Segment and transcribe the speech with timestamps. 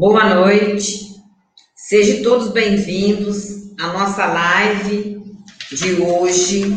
[0.00, 1.20] Boa noite.
[1.76, 5.22] Sejam todos bem-vindos à nossa live
[5.70, 6.74] de hoje.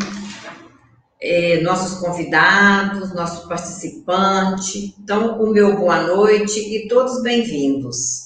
[1.22, 4.94] É, nossos convidados, nosso participante.
[5.00, 8.24] Então, o meu boa noite e todos bem-vindos.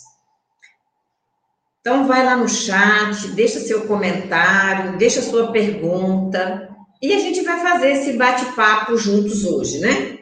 [1.79, 7.61] Então, vai lá no chat, deixa seu comentário, deixa sua pergunta e a gente vai
[7.61, 10.16] fazer esse bate-papo juntos hoje, né?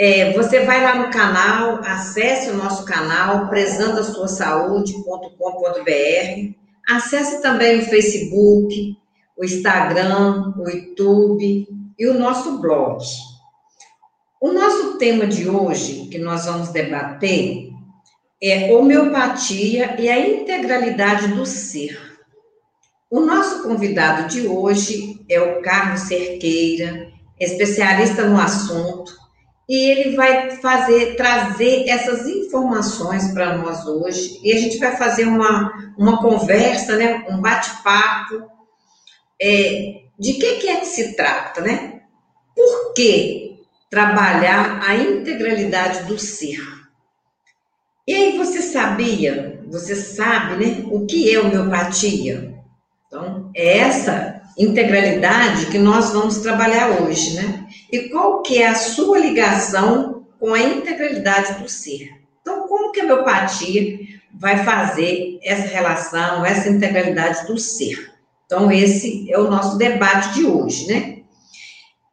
[0.00, 6.54] É, você vai lá no canal, acesse o nosso canal, prezando a sua saúde.com.br.
[6.88, 8.96] Acesse também o Facebook,
[9.36, 11.66] o Instagram, o YouTube
[11.98, 13.04] e o nosso blog.
[14.40, 17.68] O nosso tema de hoje, que nós vamos debater,
[18.40, 22.00] é homeopatia e a integralidade do ser.
[23.10, 27.08] O nosso convidado de hoje é o Carlos Cerqueira,
[27.40, 29.17] especialista no assunto,
[29.68, 35.26] e ele vai fazer, trazer essas informações para nós hoje, e a gente vai fazer
[35.26, 38.48] uma, uma conversa, né, um bate-papo,
[39.40, 42.00] é, de que, que é que se trata, né?
[42.56, 43.58] Por que
[43.90, 46.60] trabalhar a integralidade do ser?
[48.06, 52.54] E aí você sabia, você sabe, né, o que é homeopatia?
[53.06, 57.67] Então, é essa integralidade que nós vamos trabalhar hoje, né?
[57.90, 62.10] E qual que é a sua ligação com a integralidade do ser?
[62.40, 63.98] Então, como que a homeopatia
[64.34, 68.12] vai fazer essa relação, essa integralidade do ser?
[68.46, 71.18] Então, esse é o nosso debate de hoje, né?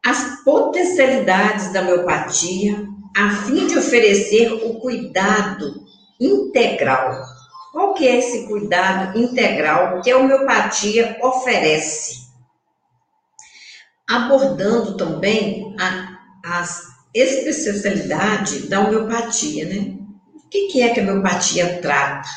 [0.06, 5.86] As potencialidades da homeopatia a fim de oferecer o cuidado
[6.20, 7.24] integral.
[7.72, 12.25] Qual que é esse cuidado integral que a homeopatia oferece?
[14.08, 19.96] Abordando também a, as especialidades da homeopatia, né?
[20.36, 22.30] O que, que é que a homeopatia trata?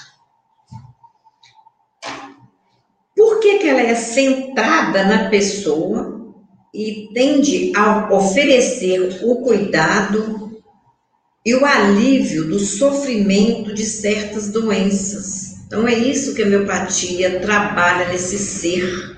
[3.15, 6.35] Por que, que ela é centrada na pessoa
[6.73, 10.63] e tende a oferecer o cuidado
[11.45, 15.65] e o alívio do sofrimento de certas doenças?
[15.67, 19.18] Então, é isso que a homeopatia trabalha nesse ser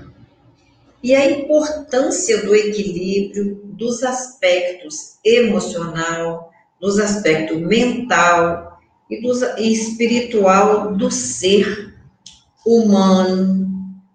[1.03, 8.79] e a importância do equilíbrio dos aspectos emocional, dos aspectos mental
[9.09, 11.95] e, dos, e espiritual do ser
[12.65, 13.67] humano,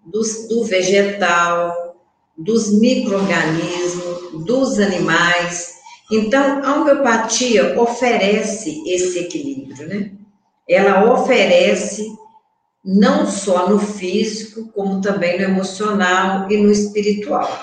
[0.05, 1.95] do, do vegetal,
[2.37, 5.75] dos micro-organismos, dos animais.
[6.11, 10.11] Então, a homeopatia oferece esse equilíbrio, né?
[10.69, 12.07] Ela oferece
[12.87, 17.61] não só no físico, como também no emocional e no espiritual.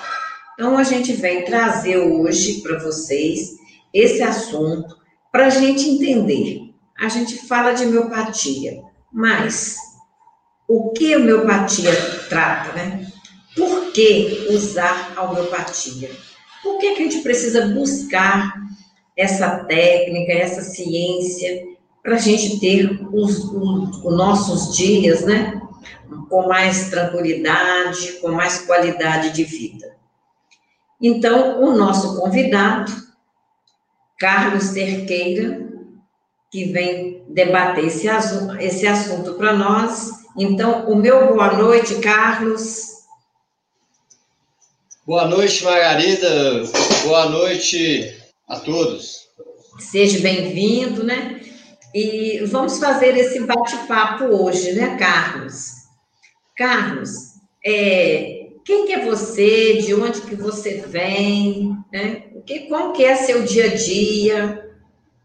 [0.53, 3.55] Então, a gente vem trazer hoje para vocês
[3.91, 4.95] esse assunto
[5.31, 6.71] para a gente entender.
[6.95, 9.77] A gente fala de homeopatia, mas
[10.67, 11.91] o que a homeopatia
[12.29, 13.07] trata, né?
[13.55, 16.11] Por que usar a homeopatia?
[16.61, 18.53] Por que, que a gente precisa buscar
[19.17, 21.74] essa técnica, essa ciência
[22.05, 25.59] para a gente ter os, os, os nossos dias, né?
[26.29, 29.97] Com mais tranquilidade, com mais qualidade de vida.
[31.01, 32.93] Então, o nosso convidado,
[34.19, 35.67] Carlos Cerqueira,
[36.51, 38.07] que vem debater esse,
[38.59, 40.11] esse assunto para nós.
[40.37, 42.83] Então, o meu boa noite, Carlos.
[45.07, 46.61] Boa noite, Margarida.
[47.03, 48.15] Boa noite
[48.47, 49.25] a todos.
[49.79, 51.44] Seja bem-vindo, né?
[51.95, 55.85] E vamos fazer esse bate-papo hoje, né, Carlos?
[56.57, 57.35] Carlos,
[57.65, 59.77] é, quem que é você?
[59.77, 61.73] De onde que você vem?
[61.93, 62.25] Né?
[62.33, 64.75] O que, como que é seu dia a dia?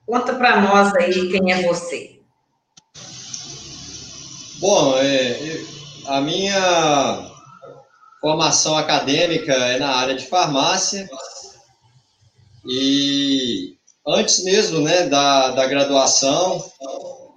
[0.06, 2.20] Conta para nós aí quem é você.
[4.60, 5.64] Bom, é,
[6.06, 7.32] a minha
[8.20, 11.10] formação acadêmica é na área de farmácia
[12.64, 16.64] e antes mesmo né, da, da graduação,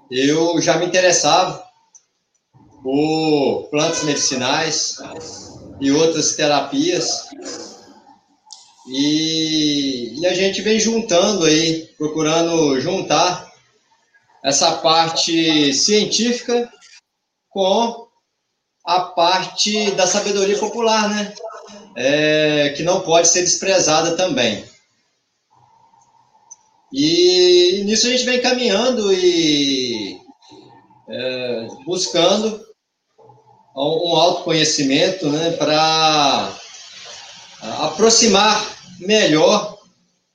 [0.10, 1.63] eu já me interessava
[2.81, 4.98] por plantas medicinais
[5.80, 7.30] e outras terapias.
[8.88, 13.50] E, e, a gente vem juntando aí, procurando juntar
[14.44, 16.69] essa parte científica
[17.50, 18.07] com
[18.86, 21.33] a parte da sabedoria popular, né?
[21.95, 24.65] É, que não pode ser desprezada também.
[26.94, 30.16] E nisso a gente vem caminhando e
[31.10, 32.63] é, buscando
[33.75, 36.56] um autoconhecimento né, para
[37.81, 38.63] aproximar
[39.00, 39.80] melhor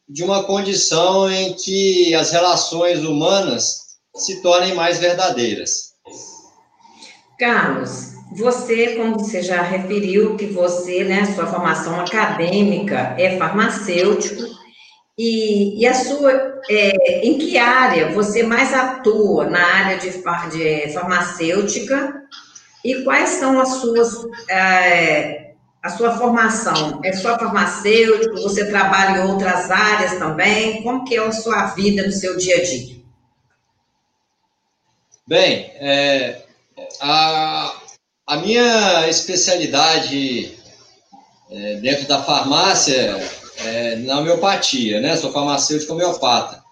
[0.08, 3.82] de uma condição em que as relações humanas
[4.16, 5.92] se tornem mais verdadeiras.
[7.38, 14.42] Carlos, você, como você já referiu, que você, né, sua formação acadêmica é farmacêutico,
[15.18, 20.92] e, e a sua, é, em que área você mais atua na área de, de
[20.92, 22.22] farmacêutica
[22.84, 27.00] e quais são as suas, é, a sua formação?
[27.04, 28.40] É só farmacêutico?
[28.42, 30.84] Você trabalha em outras áreas também?
[30.84, 32.98] Como que é a sua vida no seu dia a dia?
[35.26, 36.42] Bem, é,
[37.00, 37.74] a,
[38.24, 40.56] a minha especialidade
[41.50, 43.18] é, dentro da farmácia
[43.58, 45.16] é na homeopatia, né?
[45.16, 46.62] Sou farmacêutico homeopata.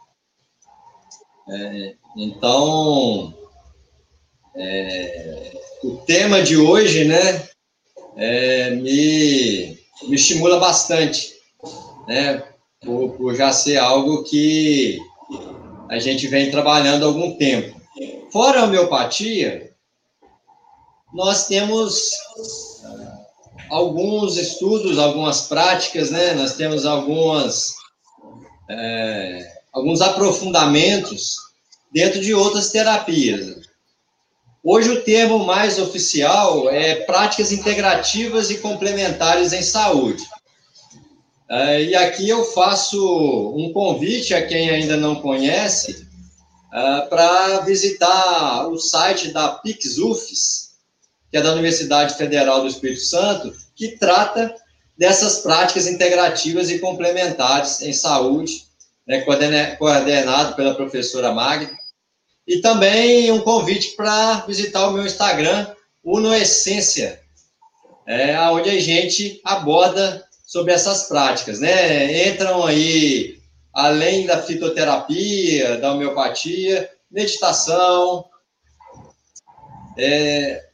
[1.48, 3.34] É, então,
[4.54, 5.52] é,
[5.82, 7.48] o tema de hoje, né,
[8.16, 9.78] é, me,
[10.08, 11.34] me estimula bastante,
[12.06, 12.42] né?
[12.84, 14.98] Por, por já ser algo que
[15.88, 17.80] a gente vem trabalhando há algum tempo.
[18.30, 19.72] Fora a homeopatia,
[21.12, 22.10] nós temos
[23.70, 26.34] alguns estudos, algumas práticas, né?
[26.34, 27.74] Nós temos algumas,
[28.68, 31.36] é, alguns aprofundamentos
[31.92, 33.66] dentro de outras terapias.
[34.62, 40.24] Hoje o termo mais oficial é práticas integrativas e complementares em saúde.
[41.48, 46.04] É, e aqui eu faço um convite a quem ainda não conhece
[46.72, 50.65] é, para visitar o site da PixUFIS,
[51.36, 54.54] que é da Universidade Federal do Espírito Santo, que trata
[54.96, 58.64] dessas práticas integrativas e complementares em saúde,
[59.06, 59.20] né,
[59.76, 61.76] coordenado pela professora Magda.
[62.48, 65.66] E também um convite para visitar o meu Instagram,
[66.02, 67.20] Uno Essência,
[68.06, 71.60] é, onde a gente aborda sobre essas práticas.
[71.60, 72.30] Né?
[72.30, 73.38] Entram aí,
[73.74, 78.24] além da fitoterapia, da homeopatia, meditação,
[79.98, 80.65] é,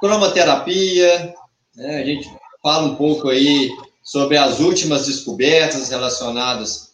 [0.00, 1.34] cromoterapia,
[1.76, 2.00] né?
[2.00, 2.28] a gente
[2.62, 3.70] fala um pouco aí
[4.02, 6.90] sobre as últimas descobertas relacionadas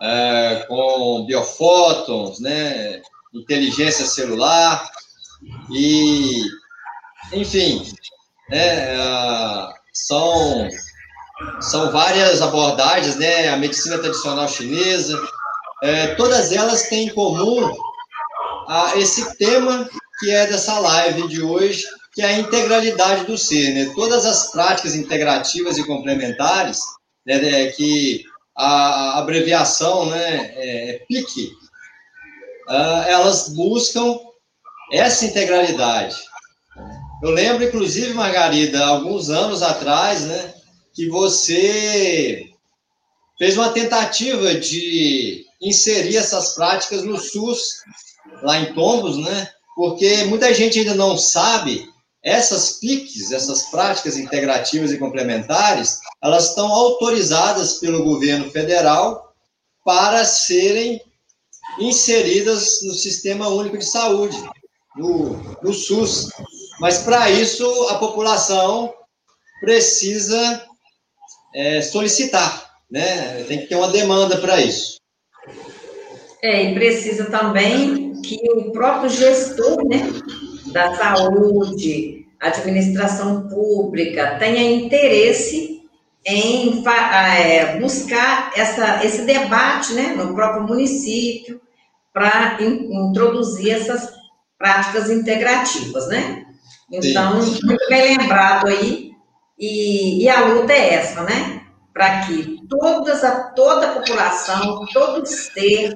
[0.00, 3.02] é, com biofótons, né,
[3.34, 4.88] inteligência celular
[5.70, 6.42] e,
[7.32, 7.92] enfim,
[8.48, 8.96] né,
[9.92, 10.68] são
[11.60, 15.18] são várias abordagens, né, a medicina tradicional chinesa,
[15.82, 17.72] é, todas elas têm em comum
[18.68, 21.82] a, esse tema que é dessa live de hoje,
[22.20, 23.92] que é a integralidade do ser, né?
[23.94, 26.78] Todas as práticas integrativas e complementares,
[27.24, 28.24] né, né que
[28.54, 31.46] a abreviação, né, é, é PIC,
[32.68, 34.18] uh, elas buscam
[34.92, 36.16] essa integralidade.
[37.22, 40.54] Eu lembro, inclusive, Margarida, alguns anos atrás, né,
[40.94, 42.50] que você
[43.38, 47.82] fez uma tentativa de inserir essas práticas no SUS,
[48.42, 49.48] lá em Tombos, né?
[49.74, 51.88] Porque muita gente ainda não sabe
[52.22, 59.32] essas PICs, essas práticas integrativas e complementares, elas estão autorizadas pelo governo federal
[59.84, 61.00] para serem
[61.78, 64.36] inseridas no Sistema Único de Saúde,
[64.96, 65.30] no,
[65.62, 66.28] no SUS.
[66.78, 68.92] Mas, para isso, a população
[69.60, 70.66] precisa
[71.54, 73.44] é, solicitar, né?
[73.44, 74.98] Tem que ter uma demanda para isso.
[76.42, 80.00] É, e precisa também que o próprio gestor, né,
[80.72, 85.80] da saúde, administração pública, tenha interesse
[86.24, 91.60] em é, buscar essa, esse debate né, no próprio município
[92.12, 94.12] para in, introduzir essas
[94.58, 96.44] práticas integrativas, né?
[96.92, 97.60] Então, Sim.
[97.64, 99.12] muito bem lembrado aí,
[99.58, 101.62] e, e a luta é essa, né?
[101.92, 105.94] Para que todas a, toda a população, todo ser,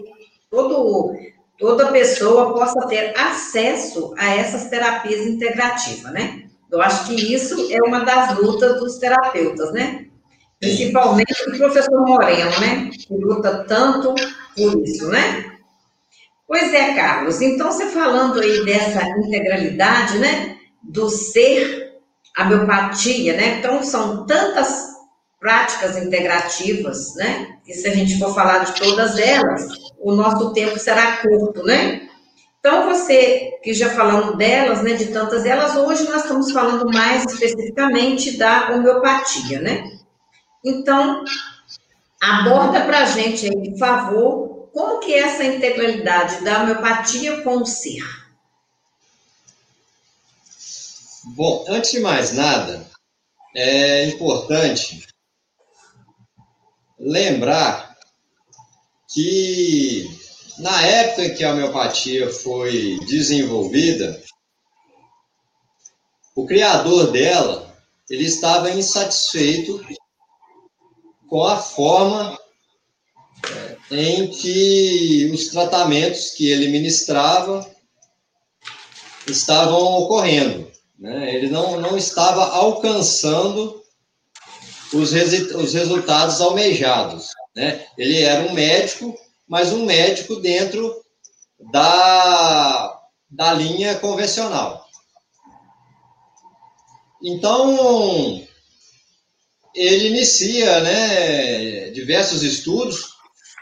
[0.50, 1.14] todo
[1.58, 6.44] toda pessoa possa ter acesso a essas terapias integrativas, né?
[6.70, 10.06] Eu acho que isso é uma das lutas dos terapeutas, né?
[10.58, 12.90] Principalmente o professor Moreno, né?
[12.90, 14.14] Que luta tanto
[14.56, 15.52] por isso, né?
[16.46, 17.40] Pois é, Carlos.
[17.40, 20.56] Então, você falando aí dessa integralidade, né?
[20.82, 21.92] Do ser,
[22.37, 23.58] a miopatia, né?
[23.58, 24.93] Então, são tantas
[25.44, 27.58] práticas integrativas, né?
[27.66, 29.68] E se a gente for falar de todas elas,
[30.00, 32.08] o nosso tempo será curto, né?
[32.58, 37.30] Então, você que já falando delas, né, de tantas delas, hoje nós estamos falando mais
[37.30, 39.98] especificamente da homeopatia, né?
[40.64, 41.22] Então,
[42.22, 47.58] aborda para a gente aí, por favor, como que é essa integralidade da homeopatia com
[47.58, 48.02] o ser?
[51.36, 52.86] Bom, antes de mais nada,
[53.54, 55.06] é importante
[57.04, 57.94] lembrar
[59.12, 60.08] que
[60.58, 64.23] na época que a homeopatia foi desenvolvida,
[66.34, 67.76] o criador dela
[68.08, 69.84] ele estava insatisfeito
[71.28, 72.38] com a forma
[73.90, 77.68] é, em que os tratamentos que ele ministrava
[79.26, 80.70] estavam ocorrendo.
[80.99, 81.34] Né?
[81.34, 83.84] Ele não, não estava alcançando
[84.94, 87.30] os, os resultados almejados.
[87.54, 87.86] Né?
[87.98, 89.14] Ele era um médico,
[89.46, 90.94] mas um médico dentro
[91.72, 94.84] da, da linha convencional.
[97.22, 98.46] Então,
[99.74, 103.14] ele inicia né, diversos estudos,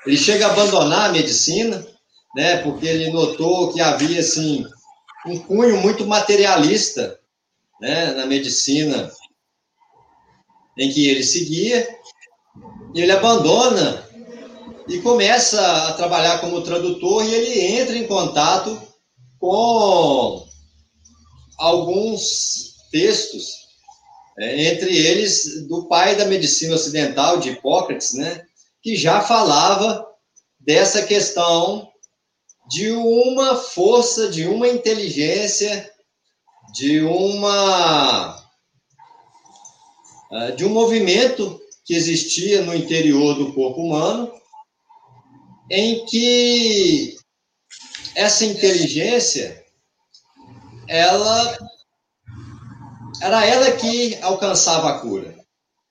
[0.05, 1.87] ele chega a abandonar a medicina,
[2.35, 4.67] né, porque ele notou que havia assim,
[5.27, 7.21] um cunho muito materialista
[7.81, 9.11] né, na medicina
[10.77, 11.89] em que ele seguia,
[12.95, 14.09] e ele abandona
[14.89, 18.81] e começa a trabalhar como tradutor e ele entra em contato
[19.39, 20.47] com
[21.59, 23.63] alguns textos,
[24.39, 28.43] é, entre eles do pai da medicina ocidental, de Hipócrates, né,
[28.83, 30.07] que já falava
[30.61, 31.89] dessa questão
[32.69, 35.91] de uma força, de uma inteligência,
[36.75, 38.42] de uma
[40.57, 44.33] de um movimento que existia no interior do corpo humano,
[45.71, 47.17] em que
[48.15, 49.65] essa inteligência
[50.89, 51.59] ela
[53.23, 55.35] era ela que alcançava a cura,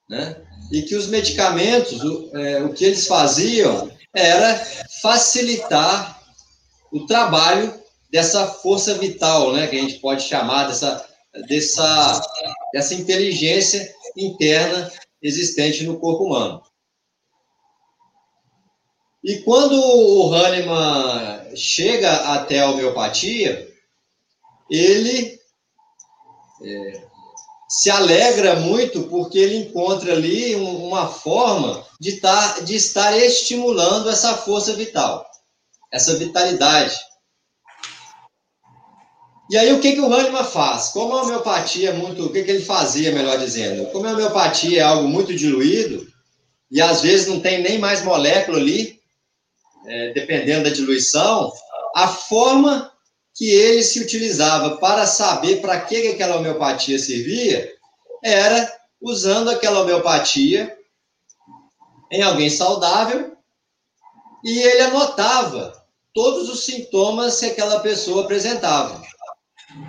[0.09, 0.35] né?
[0.71, 4.55] E que os medicamentos, o, é, o que eles faziam era
[5.01, 6.21] facilitar
[6.91, 7.73] o trabalho
[8.11, 9.67] dessa força vital, né?
[9.67, 11.05] Que a gente pode chamar dessa,
[11.47, 12.21] dessa,
[12.73, 14.91] dessa inteligência interna
[15.21, 16.61] existente no corpo humano.
[19.23, 23.71] E quando o Hahnemann chega até a homeopatia,
[24.69, 25.39] ele
[26.63, 27.03] é,
[27.69, 34.09] se alegra muito porque ele encontra ali uma forma de, tar, tá, de estar estimulando
[34.09, 35.25] essa força vital,
[35.91, 36.95] essa vitalidade.
[39.51, 40.87] E aí, o que, que o Hahnemann faz?
[40.89, 42.25] Como a homeopatia é muito.
[42.25, 43.85] O que, que ele fazia, melhor dizendo?
[43.87, 46.07] Como a homeopatia é algo muito diluído,
[46.71, 49.01] e às vezes não tem nem mais molécula ali,
[49.85, 51.51] é, dependendo da diluição,
[51.93, 52.93] a forma
[53.35, 57.73] que ele se utilizava para saber para que aquela homeopatia servia
[58.23, 60.77] era usando aquela homeopatia
[62.09, 63.35] em alguém saudável
[64.45, 65.73] e ele anotava
[66.13, 69.01] todos os sintomas que aquela pessoa apresentava,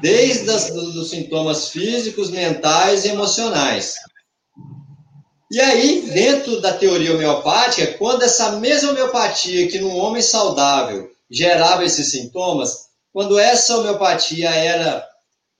[0.01, 3.97] desde as, dos sintomas físicos, mentais e emocionais.
[5.51, 11.85] E aí, dentro da teoria homeopática, quando essa mesma homeopatia que num homem saudável gerava
[11.85, 15.07] esses sintomas, quando essa homeopatia era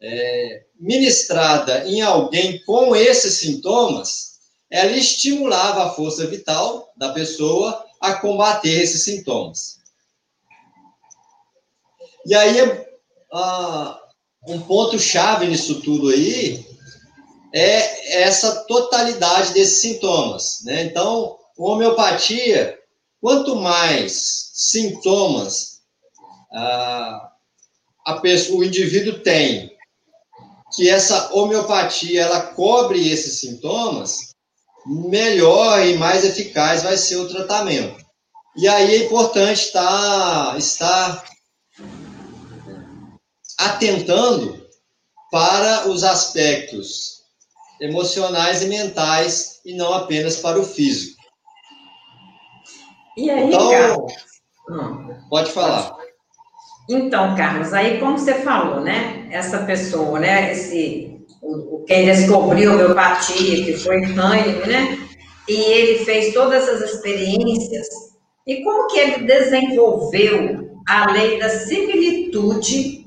[0.01, 4.33] é, ministrada em alguém com esses sintomas,
[4.71, 9.79] ela estimulava a força vital da pessoa a combater esses sintomas.
[12.25, 14.02] E aí, uh,
[14.47, 16.65] um ponto-chave nisso tudo aí
[17.55, 20.63] é essa totalidade desses sintomas.
[20.65, 20.85] Né?
[20.85, 22.79] Então, homeopatia,
[23.21, 25.81] quanto mais sintomas
[26.53, 27.29] uh,
[28.05, 29.71] a pessoa, o indivíduo tem
[30.75, 34.33] que essa homeopatia ela cobre esses sintomas,
[34.87, 38.03] melhor e mais eficaz vai ser o tratamento.
[38.57, 41.25] E aí é importante estar, estar
[43.67, 44.63] atentando
[45.31, 47.23] para os aspectos
[47.81, 51.21] emocionais e mentais e não apenas para o físico.
[53.17, 54.07] E aí, então,
[55.29, 55.97] pode falar.
[56.89, 59.27] Então, Carlos, aí como você falou, né?
[59.31, 60.53] Essa pessoa, né?
[60.53, 64.99] Esse, o, quem descobriu a homeopatia, que foi Hahnemann, né?
[65.49, 67.87] E ele fez todas essas experiências.
[68.47, 73.02] E como que ele desenvolveu a lei da similitude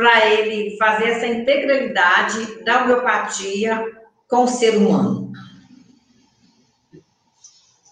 [0.00, 3.84] para ele fazer essa integralidade da homeopatia
[4.26, 5.30] com o ser humano?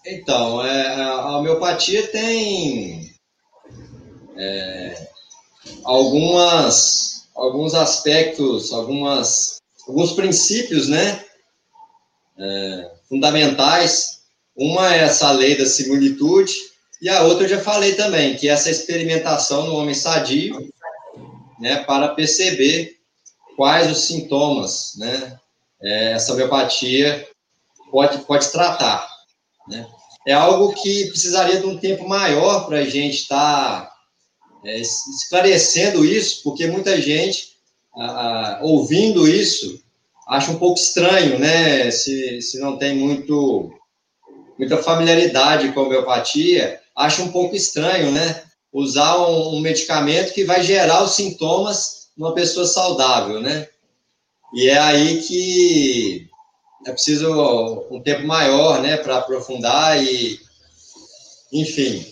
[0.03, 3.13] Então, é, a homeopatia tem
[4.35, 5.07] é,
[5.83, 11.23] algumas, alguns aspectos, algumas, alguns princípios, né,
[12.39, 14.21] é, fundamentais.
[14.57, 16.53] Uma é essa lei da similitude,
[17.03, 20.69] e a outra eu já falei também, que é essa experimentação no homem sadio,
[21.59, 22.97] né, para perceber
[23.55, 25.37] quais os sintomas, né,
[25.81, 27.27] é, essa homeopatia
[27.91, 29.07] pode, pode tratar,
[29.67, 29.87] né.
[30.27, 33.91] é algo que precisaria de um tempo maior para a gente estar tá,
[34.65, 37.49] é, esclarecendo isso, porque muita gente,
[38.61, 39.81] ouvindo isso,
[40.29, 41.89] acha um pouco estranho, né?
[41.89, 43.73] Se, se não tem muito,
[44.57, 48.43] muita familiaridade com a homeopatia, acha um pouco estranho, né?
[48.71, 53.67] Usar um, um medicamento que vai gerar os sintomas numa pessoa saudável, né?
[54.53, 56.29] E é aí que
[56.85, 57.31] é preciso
[57.91, 60.39] um tempo maior, né, para aprofundar e,
[61.51, 62.05] enfim.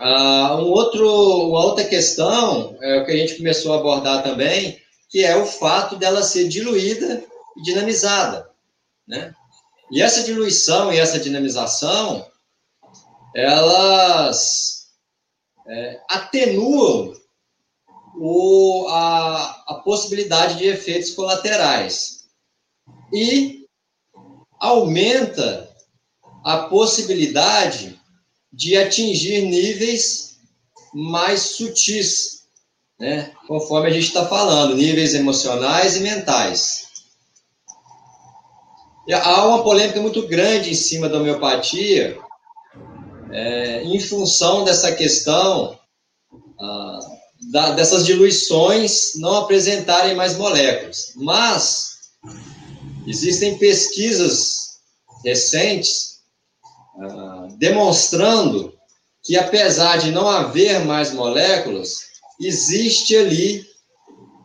[0.00, 4.78] Uh, um outro, uma outra questão é o que a gente começou a abordar também,
[5.10, 7.24] que é o fato dela ser diluída
[7.56, 8.48] e dinamizada,
[9.06, 9.34] né?
[9.90, 12.26] E essa diluição e essa dinamização,
[13.34, 14.77] elas
[15.68, 17.12] é, atenuam
[18.16, 22.26] o, a, a possibilidade de efeitos colaterais
[23.12, 23.66] e
[24.58, 25.68] aumenta
[26.42, 28.00] a possibilidade
[28.52, 30.38] de atingir níveis
[30.92, 32.46] mais sutis,
[32.98, 33.32] né?
[33.46, 36.88] conforme a gente está falando, níveis emocionais e mentais.
[39.06, 42.18] E há uma polêmica muito grande em cima da homeopatia,
[43.32, 45.78] é, em função dessa questão
[46.60, 46.98] ah,
[47.50, 51.12] da, dessas diluições não apresentarem mais moléculas.
[51.16, 51.98] Mas
[53.06, 54.78] existem pesquisas
[55.24, 56.18] recentes
[56.96, 58.74] uh, demonstrando
[59.22, 62.00] que, apesar de não haver mais moléculas,
[62.40, 63.66] existe ali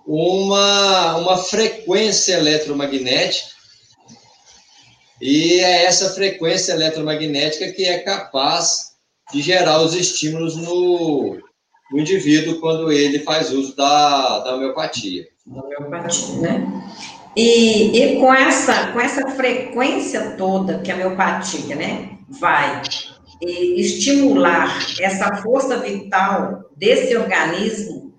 [0.05, 3.53] uma, uma frequência eletromagnética
[5.25, 8.91] e é essa frequência eletromagnética que é capaz
[9.31, 11.37] de gerar os estímulos no,
[11.89, 15.25] no indivíduo quando ele faz uso da, da homeopatia.
[15.45, 16.83] Da homeopatia, né?
[17.37, 22.81] E, e com, essa, com essa frequência toda que a homeopatia né, vai
[23.41, 28.13] estimular essa força vital desse organismo,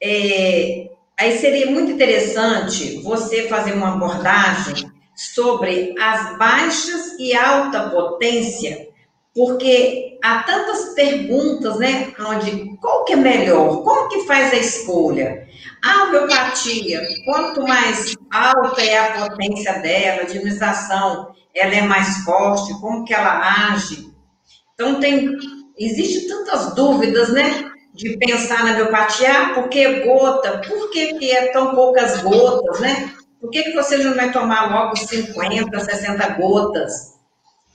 [0.00, 8.88] é, aí seria muito interessante você fazer uma abordagem sobre as baixas e alta potência,
[9.34, 15.46] porque há tantas perguntas, né, onde qual que é melhor, como que faz a escolha?
[15.84, 22.72] A homeopatia, quanto mais alta é a potência dela, a dinamização, ela é mais forte,
[22.80, 24.08] como que ela age?
[24.74, 25.36] Então, tem,
[25.78, 30.62] existe tantas dúvidas, né, de pensar na homeopatia, ah, por que gota?
[30.66, 33.14] Por que, que é tão poucas gotas, né?
[33.44, 37.12] Por que, que você não vai tomar logo 50, 60 gotas?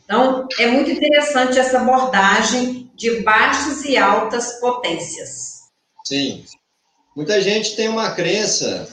[0.03, 5.60] Então, é muito interessante essa abordagem de baixas e altas potências.
[6.03, 6.43] Sim,
[7.15, 8.88] Muita gente tem uma crença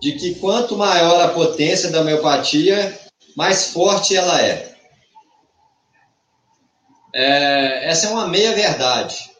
[0.00, 2.98] de que quanto maior a potência da homeopatia,
[3.36, 4.74] mais forte ela é.
[7.14, 9.30] é essa é uma meia-verdade.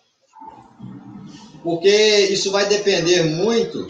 [1.64, 3.88] Porque isso vai depender muito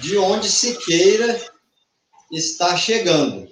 [0.00, 1.40] de onde se queira
[2.32, 3.48] estar chegando,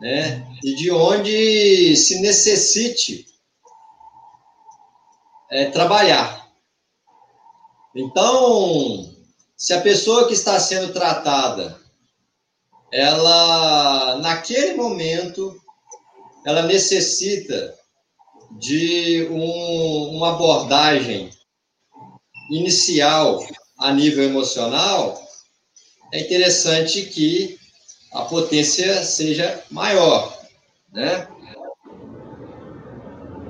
[0.00, 0.46] né?
[0.62, 3.26] E de onde se necessite
[5.50, 6.48] é, trabalhar.
[7.94, 9.14] Então,
[9.56, 11.80] se a pessoa que está sendo tratada,
[12.92, 15.56] ela, naquele momento,
[16.44, 17.74] ela necessita
[18.58, 21.30] de um, uma abordagem
[22.50, 23.44] inicial
[23.78, 25.23] a nível emocional,
[26.12, 27.58] é interessante que
[28.12, 30.38] a potência seja maior,
[30.92, 31.28] né?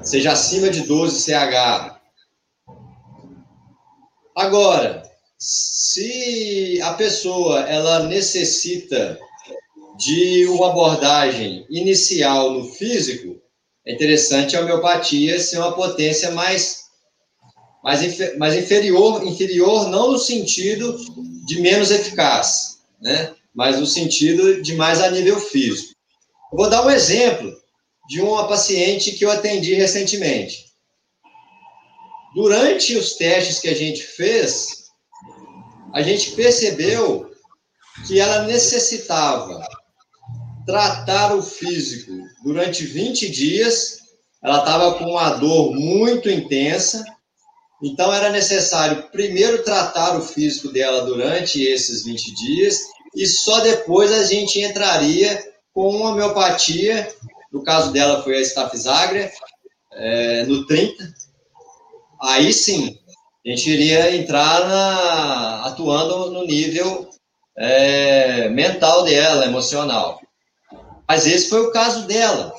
[0.03, 1.95] Seja acima de 12 CH,
[4.35, 9.17] Agora, se a pessoa ela necessita
[9.97, 13.41] de uma abordagem inicial no físico,
[13.87, 16.81] é interessante a homeopatia ser uma potência mais,
[17.85, 20.99] mais, mais inferior, inferior não no sentido
[21.45, 23.35] de menos eficaz, né?
[23.55, 25.95] mas no sentido de mais a nível físico.
[26.53, 27.53] Eu vou dar um exemplo
[28.09, 30.65] de uma paciente que eu atendi recentemente.
[32.35, 34.85] Durante os testes que a gente fez,
[35.93, 37.31] a gente percebeu
[38.07, 39.65] que ela necessitava
[40.67, 43.99] tratar o físico durante 20 dias.
[44.43, 47.05] Ela estava com uma dor muito intensa,
[47.83, 52.79] então era necessário primeiro tratar o físico dela durante esses 20 dias
[53.15, 57.09] e só depois a gente entraria com homeopatia.
[57.53, 59.31] No caso dela foi a Staphysagra,
[59.93, 61.15] é, no 30,
[62.21, 62.99] aí sim,
[63.47, 67.09] a gente iria entrar na, atuando no nível
[67.57, 70.21] é, mental dela, emocional.
[71.07, 72.53] Mas esse foi o caso dela.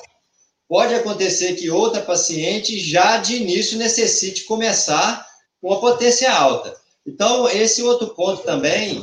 [0.68, 5.26] Pode acontecer que outra paciente já de início necessite começar
[5.60, 6.74] com a potência alta.
[7.06, 9.02] Então, esse outro ponto também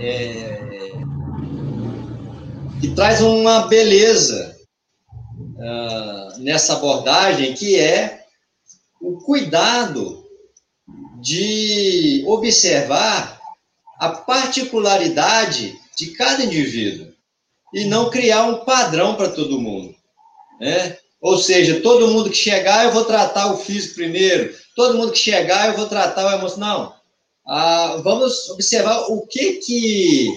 [0.00, 0.90] é,
[2.80, 4.56] que traz uma beleza
[5.38, 8.24] uh, nessa abordagem, que é
[9.00, 10.24] o cuidado
[11.20, 13.40] de observar
[13.98, 17.12] a particularidade de cada indivíduo
[17.72, 19.94] e não criar um padrão para todo mundo.
[20.60, 20.96] Né?
[21.20, 25.18] Ou seja, todo mundo que chegar, eu vou tratar o físico primeiro, todo mundo que
[25.18, 27.00] chegar, eu vou tratar o emocional.
[27.46, 30.28] Ah, vamos observar o que que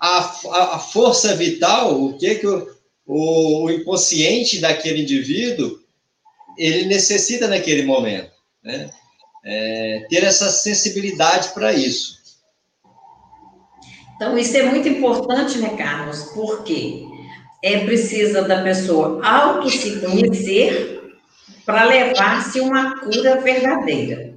[0.00, 2.68] a, a, a força vital, o que que o,
[3.06, 5.78] o, o, inconsciente daquele indivíduo
[6.58, 8.30] ele necessita naquele momento,
[8.62, 8.90] né?
[9.44, 12.18] É, ter essa sensibilidade para isso.
[14.16, 16.22] Então, isso é muito importante, né, Carlos?
[16.34, 17.03] Porque
[17.64, 21.02] é precisa da pessoa auto se conhecer
[21.64, 24.34] para levar-se uma cura verdadeira.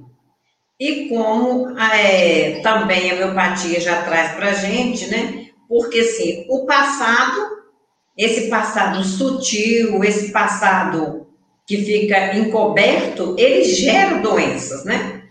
[0.80, 5.48] E como é, também a homeopatia já traz para a gente, né?
[5.68, 7.58] Porque, assim, o passado,
[8.16, 11.26] esse passado sutil, esse passado
[11.66, 15.24] que fica encoberto, ele gera doenças, né?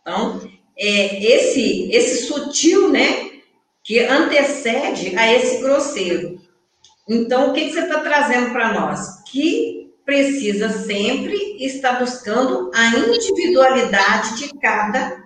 [0.00, 0.40] Então,
[0.78, 3.32] é, esse, esse sutil, né?
[3.84, 6.33] Que antecede a esse grosseiro.
[7.08, 9.22] Então, o que, você está trazendo para nós?
[9.30, 15.22] Que precisa sempre estar buscando a individualidade de cada,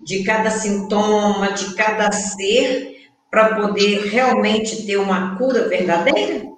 [0.00, 6.50] de cada sintoma, de cada ser, para poder realmente ter uma cura verdadeira?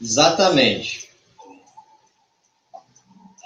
[0.00, 1.08] Exatamente.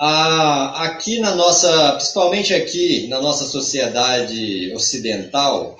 [0.01, 5.77] Ah, aqui na nossa, principalmente aqui na nossa sociedade ocidental,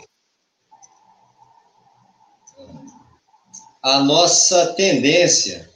[3.89, 5.71] a nossa tendência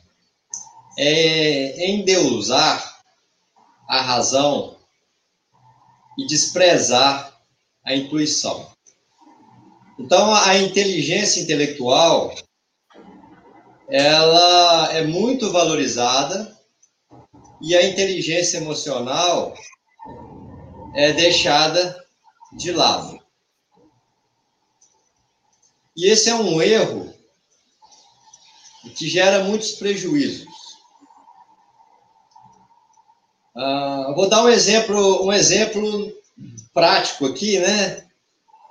[0.98, 3.00] é endeusar
[3.88, 4.76] a razão
[6.18, 7.32] e desprezar
[7.82, 8.70] a intuição.
[9.98, 12.34] Então, a inteligência intelectual
[13.88, 16.54] ela é muito valorizada
[17.62, 19.54] e a inteligência emocional
[20.94, 21.98] é deixada
[22.52, 23.18] de lado.
[25.96, 27.21] E esse é um erro
[28.90, 30.46] que gera muitos prejuízos.
[33.54, 36.12] Uh, vou dar um exemplo, um exemplo
[36.72, 38.06] prático aqui, né?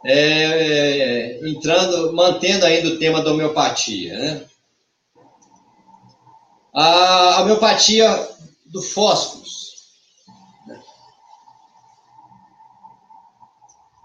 [0.04, 4.45] É, entrando, mantendo ainda o tema da homeopatia, né?
[6.74, 8.08] A homeopatia
[8.65, 9.41] do fósforo.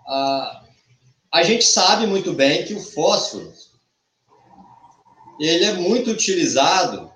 [0.07, 0.63] A,
[1.33, 3.53] a gente sabe muito bem que o fósforo
[5.39, 7.11] ele é muito utilizado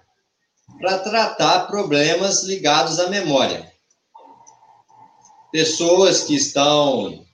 [0.79, 3.71] para tratar problemas ligados à memória.
[5.51, 7.25] Pessoas que estão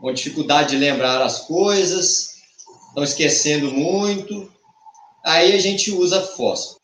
[0.00, 2.30] com dificuldade de lembrar as coisas,
[2.88, 4.50] estão esquecendo muito,
[5.24, 6.80] aí a gente usa fósforos.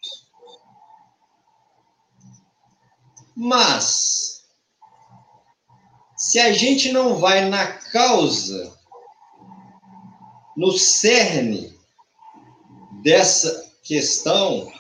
[3.34, 4.44] Mas,
[6.16, 8.74] se a gente não vai na causa,
[10.56, 11.75] no cerne
[13.02, 14.70] dessa questão,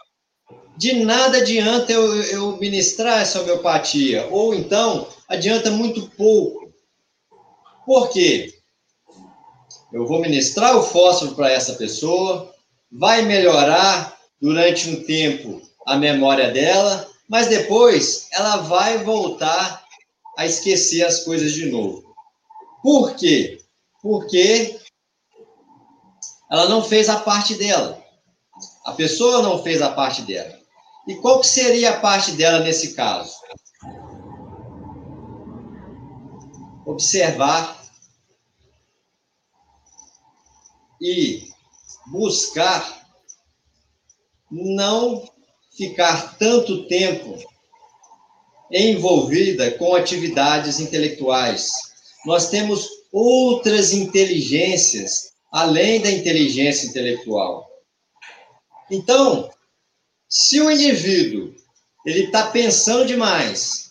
[0.76, 6.72] de nada adianta eu, eu ministrar essa homeopatia, ou então adianta muito pouco.
[7.84, 8.52] Por quê?
[9.92, 12.52] Eu vou ministrar o fósforo para essa pessoa,
[12.90, 19.84] vai melhorar durante um tempo a memória dela, mas depois ela vai voltar
[20.36, 22.04] a esquecer as coisas de novo.
[22.82, 23.58] Por quê?
[24.02, 24.78] Porque
[26.50, 28.02] ela não fez a parte dela.
[28.86, 30.56] A pessoa não fez a parte dela.
[31.08, 33.34] E qual que seria a parte dela nesse caso?
[36.86, 37.84] Observar
[41.02, 41.48] e
[42.06, 43.04] buscar
[44.50, 45.28] não
[45.76, 47.36] ficar tanto tempo
[48.70, 51.72] envolvida com atividades intelectuais.
[52.24, 57.65] Nós temos outras inteligências além da inteligência intelectual.
[58.90, 59.50] Então,
[60.28, 61.54] se o indivíduo
[62.04, 63.90] ele está pensando demais,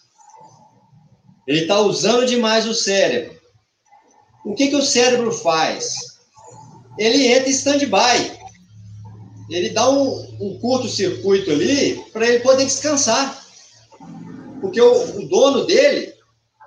[1.48, 3.36] ele está usando demais o cérebro,
[4.46, 5.96] o que, que o cérebro faz?
[6.98, 8.40] Ele entra em stand-by.
[9.50, 13.44] Ele dá um, um curto-circuito ali para ele poder descansar.
[14.62, 16.14] Porque o, o dono dele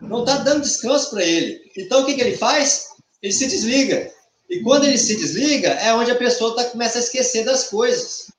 [0.01, 1.61] não está dando descanso para ele.
[1.77, 2.89] Então, o que, que ele faz?
[3.23, 4.13] Ele se desliga.
[4.49, 8.33] E quando ele se desliga, é onde a pessoa tá, começa a esquecer das coisas.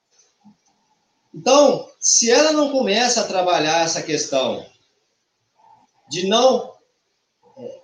[1.34, 4.66] Então, se ela não começa a trabalhar essa questão
[6.10, 6.74] de não
[7.58, 7.80] é,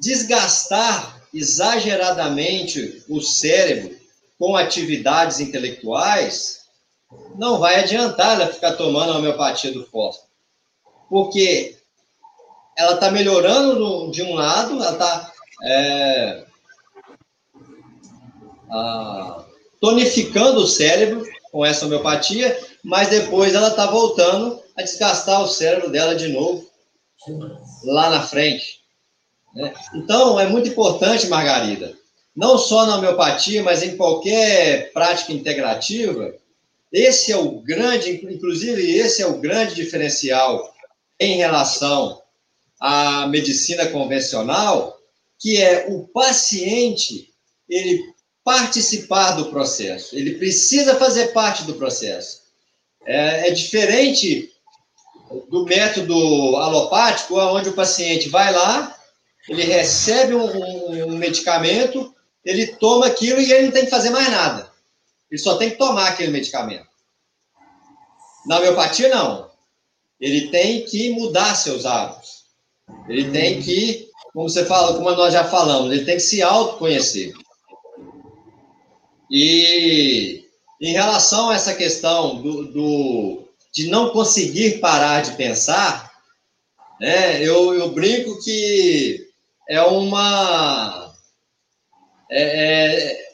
[0.00, 3.98] desgastar exageradamente o cérebro
[4.38, 6.64] com atividades intelectuais,
[7.36, 10.28] não vai adiantar ela ficar tomando a homeopatia do fósforo.
[11.08, 11.76] Porque
[12.76, 15.32] ela está melhorando de um lado, ela está
[15.62, 16.44] é,
[19.80, 25.90] tonificando o cérebro com essa homeopatia, mas depois ela está voltando a desgastar o cérebro
[25.90, 26.68] dela de novo
[27.84, 28.80] lá na frente.
[29.54, 29.72] Né?
[29.94, 31.96] Então, é muito importante, Margarida,
[32.34, 36.34] não só na homeopatia, mas em qualquer prática integrativa,
[36.92, 40.72] esse é o grande, inclusive, esse é o grande diferencial
[41.18, 42.20] em relação
[42.80, 44.98] à medicina convencional,
[45.38, 47.32] que é o paciente
[47.68, 48.13] ele
[48.44, 52.42] participar do processo, ele precisa fazer parte do processo.
[53.06, 54.52] É, é diferente
[55.48, 56.14] do método
[56.56, 58.96] alopático, onde o paciente vai lá,
[59.48, 64.30] ele recebe um, um, medicamento, ele toma aquilo e ele não tem que fazer mais
[64.30, 64.70] nada.
[65.30, 66.86] Ele só tem que tomar aquele medicamento.
[68.46, 69.50] Na homeopatia, não.
[70.20, 72.44] Ele tem que mudar seus hábitos.
[73.08, 77.34] Ele tem que, como você fala, como nós já falamos, ele tem que se autoconhecer.
[79.36, 80.44] E
[80.80, 86.08] em relação a essa questão do, do de não conseguir parar de pensar,
[87.00, 89.26] né, eu, eu brinco que
[89.68, 91.12] é uma
[92.30, 93.28] é, é,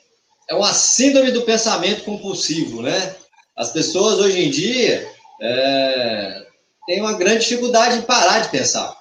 [0.48, 3.14] é uma síndrome do pensamento compulsivo, né?
[3.54, 5.06] As pessoas hoje em dia
[5.42, 6.46] é,
[6.86, 8.96] têm uma grande dificuldade em parar de pensar.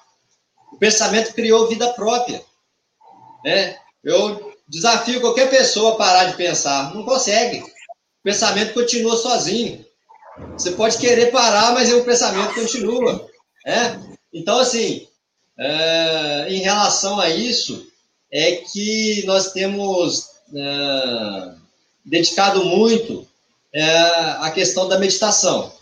[0.70, 2.44] O pensamento criou vida própria,
[3.42, 3.78] né?
[4.04, 7.58] Eu desafio qualquer pessoa a parar de pensar, não consegue.
[7.58, 9.84] O pensamento continua sozinho.
[10.52, 13.28] Você pode querer parar, mas o pensamento continua.
[13.66, 14.00] Né?
[14.32, 15.08] Então, assim,
[15.58, 17.86] é, em relação a isso,
[18.30, 21.54] é que nós temos é,
[22.04, 23.26] dedicado muito
[23.72, 23.84] é,
[24.38, 25.72] a questão da meditação.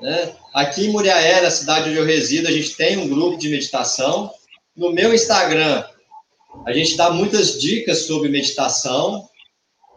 [0.00, 0.34] Né?
[0.54, 4.32] Aqui em Muriaé, na cidade onde eu resido, a gente tem um grupo de meditação.
[4.76, 5.84] No meu Instagram,
[6.66, 9.28] a gente dá muitas dicas sobre meditação,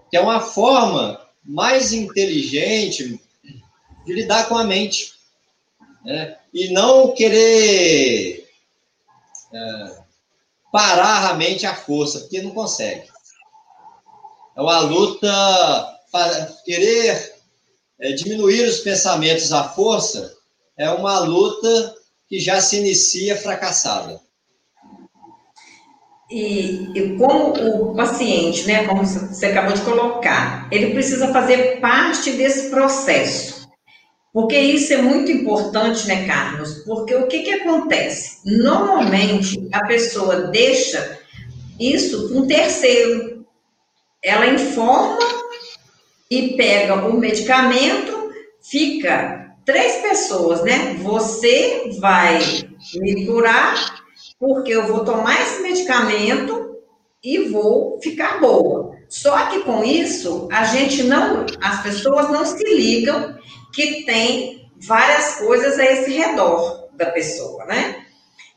[0.09, 3.19] que é uma forma mais inteligente
[4.05, 5.13] de lidar com a mente.
[6.05, 6.37] Né?
[6.53, 8.47] E não querer
[9.53, 9.97] é,
[10.71, 13.07] parar a mente à força, porque não consegue.
[14.55, 15.29] É uma luta
[16.11, 17.35] para querer
[17.99, 20.35] é, diminuir os pensamentos à força,
[20.77, 21.95] é uma luta
[22.27, 24.21] que já se inicia fracassada.
[26.31, 32.31] E, e, como o paciente, né, como você acabou de colocar, ele precisa fazer parte
[32.31, 33.67] desse processo.
[34.33, 36.83] Porque isso é muito importante, né, Carlos?
[36.85, 38.39] Porque o que, que acontece?
[38.45, 41.19] Normalmente a pessoa deixa
[41.79, 43.45] isso com um terceiro.
[44.23, 45.19] Ela informa
[46.31, 50.95] e pega o medicamento, fica três pessoas, né?
[51.01, 52.39] Você vai
[52.95, 54.02] me curar,
[54.43, 56.75] porque eu vou tomar esse medicamento
[57.23, 58.93] e vou ficar boa.
[59.07, 63.37] Só que com isso, a gente não, as pessoas não se ligam
[63.73, 68.05] que tem várias coisas a esse redor da pessoa, né?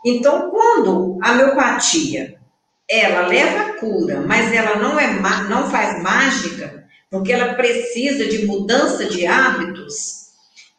[0.05, 2.37] Então, quando a miopatia
[2.91, 5.07] ela leva a cura, mas ela não é
[5.49, 10.27] não faz mágica, porque ela precisa de mudança de hábitos.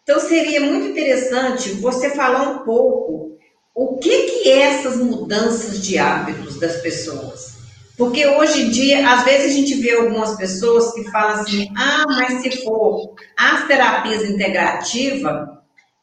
[0.04, 3.37] Então seria muito interessante você falar um pouco
[3.78, 7.58] o que que é essas mudanças de hábitos das pessoas.
[7.96, 12.04] Porque hoje em dia, às vezes a gente vê algumas pessoas que falam assim: ah,
[12.08, 15.48] mas se for as terapias integrativas,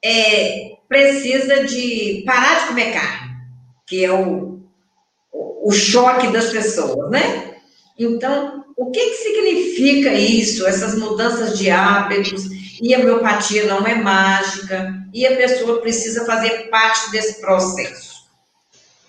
[0.04, 3.34] é, precisa de parar de comer carne,
[3.88, 4.60] que é o,
[5.32, 7.56] o, choque das pessoas, né?
[7.98, 12.44] Então, o que, que significa isso, essas mudanças de hábitos?
[12.82, 18.24] E a homeopatia não é mágica, e a pessoa precisa fazer parte desse processo.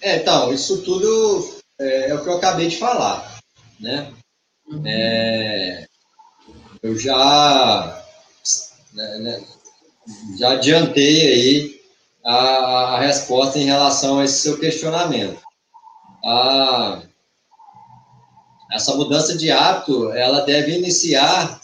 [0.01, 3.39] É, então, isso tudo é, é, o que eu acabei de falar,
[3.80, 4.13] né?
[4.67, 4.84] Uhum.
[4.86, 5.86] É,
[6.82, 8.04] eu já,
[8.93, 9.43] né, né,
[10.39, 11.82] já adiantei aí
[12.23, 12.36] a,
[12.95, 15.41] a, resposta em relação a esse seu questionamento.
[16.23, 17.01] A,
[18.71, 21.60] essa mudança de hábito, ela deve iniciar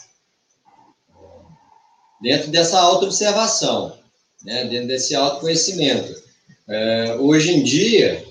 [2.22, 3.98] dentro dessa autoobservação,
[4.44, 6.22] né, dentro desse autoconhecimento.
[6.68, 8.24] É, hoje em dia,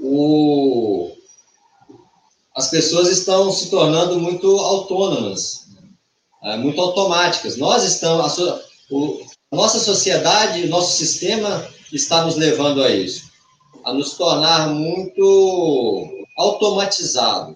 [0.00, 1.12] o,
[2.54, 5.64] as pessoas estão se tornando muito autônomas.
[6.44, 7.56] é, muito automáticas.
[7.56, 9.20] Nós estamos, a, o,
[9.52, 13.30] a nossa sociedade, o nosso sistema está nos levando a isso,
[13.84, 17.54] a nos tornar muito automatizados.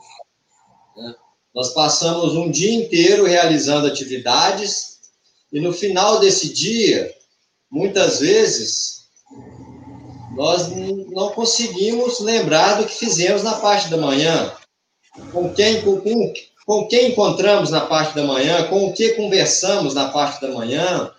[0.96, 1.14] Né?
[1.54, 4.98] Nós passamos um dia inteiro realizando atividades
[5.52, 7.12] e no final desse dia,
[7.70, 9.06] muitas vezes,
[10.36, 14.52] nós não conseguimos lembrar do que fizemos na parte da manhã,
[15.32, 16.00] com quem, com,
[16.66, 21.12] com quem encontramos na parte da manhã, com o que conversamos na parte da manhã.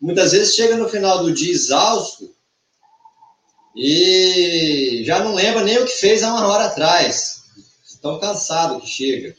[0.00, 2.34] Muitas vezes chega no final do dia exausto
[3.76, 7.42] e já não lembra nem o que fez há uma hora atrás.
[8.00, 9.36] Tão cansado que chega.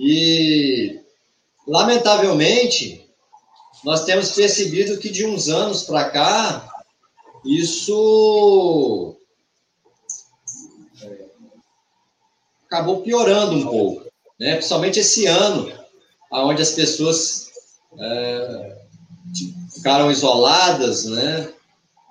[0.00, 0.98] E,
[1.68, 3.06] lamentavelmente,
[3.84, 6.66] nós temos percebido que de uns anos para cá,
[7.44, 9.14] isso
[12.66, 14.54] acabou piorando um pouco, né?
[14.54, 15.70] principalmente esse ano,
[16.32, 17.50] onde as pessoas
[17.98, 18.76] é,
[19.74, 21.52] ficaram isoladas, né?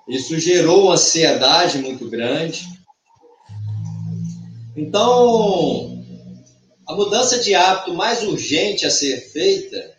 [0.06, 2.68] Isso gerou uma ansiedade muito grande.
[4.76, 5.99] Então,
[6.90, 9.96] a mudança de hábito mais urgente a ser feita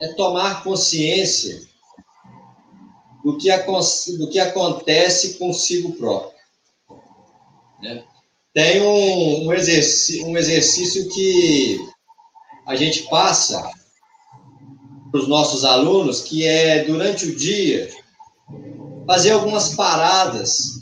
[0.00, 1.60] é tomar consciência
[3.24, 3.50] do que,
[4.16, 6.38] do que acontece consigo próprio.
[7.82, 8.04] Né?
[8.54, 11.80] Tem um, um, exercício, um exercício que
[12.64, 13.68] a gente passa
[15.10, 17.90] para os nossos alunos, que é durante o dia
[19.04, 20.77] fazer algumas paradas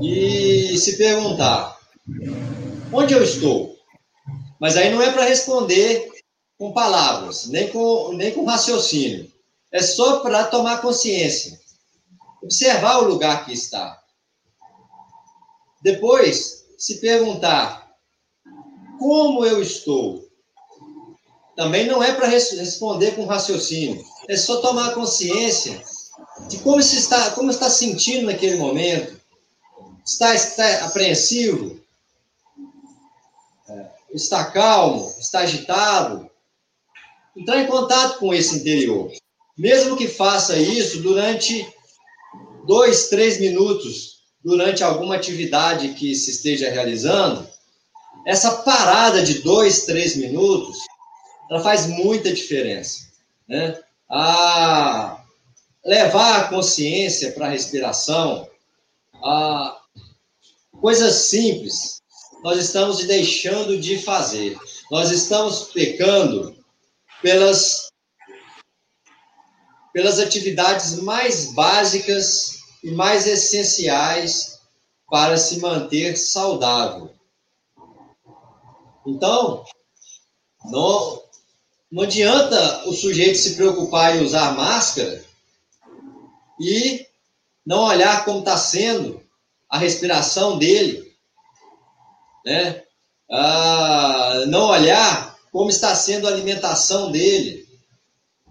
[0.00, 1.78] e se perguntar
[2.92, 3.76] onde eu estou.
[4.60, 6.10] Mas aí não é para responder
[6.58, 9.30] com palavras, nem com, nem com raciocínio.
[9.70, 11.58] É só para tomar consciência.
[12.42, 14.00] Observar o lugar que está.
[15.82, 17.88] Depois, se perguntar
[18.98, 20.26] como eu estou.
[21.56, 24.04] Também não é para responder com raciocínio.
[24.28, 25.82] É só tomar consciência
[26.48, 29.17] de como se está, como está sentindo naquele momento.
[30.08, 31.78] Está, está apreensivo?
[33.68, 35.14] É, está calmo?
[35.20, 36.30] Está agitado?
[37.36, 39.12] Entrar em contato com esse interior.
[39.56, 41.70] Mesmo que faça isso durante
[42.66, 47.46] dois, três minutos, durante alguma atividade que se esteja realizando,
[48.26, 50.78] essa parada de dois, três minutos,
[51.50, 53.10] ela faz muita diferença.
[53.46, 53.78] Né?
[54.08, 55.22] A
[55.84, 58.48] levar a consciência para a respiração,
[59.22, 59.78] a
[60.80, 62.00] coisas simples,
[62.42, 64.56] nós estamos deixando de fazer.
[64.90, 66.56] Nós estamos pecando
[67.20, 67.88] pelas,
[69.92, 74.58] pelas atividades mais básicas e mais essenciais
[75.10, 77.10] para se manter saudável.
[79.06, 79.64] Então,
[80.66, 81.22] não,
[81.90, 85.24] não adianta o sujeito se preocupar em usar máscara
[86.60, 87.06] e
[87.66, 89.27] não olhar como está sendo
[89.70, 91.12] a respiração dele,
[92.44, 92.82] né?
[93.30, 97.66] Ah, não olhar como está sendo a alimentação dele,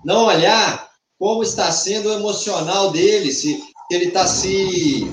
[0.05, 5.09] não olhar como está sendo o emocional dele, se ele está se,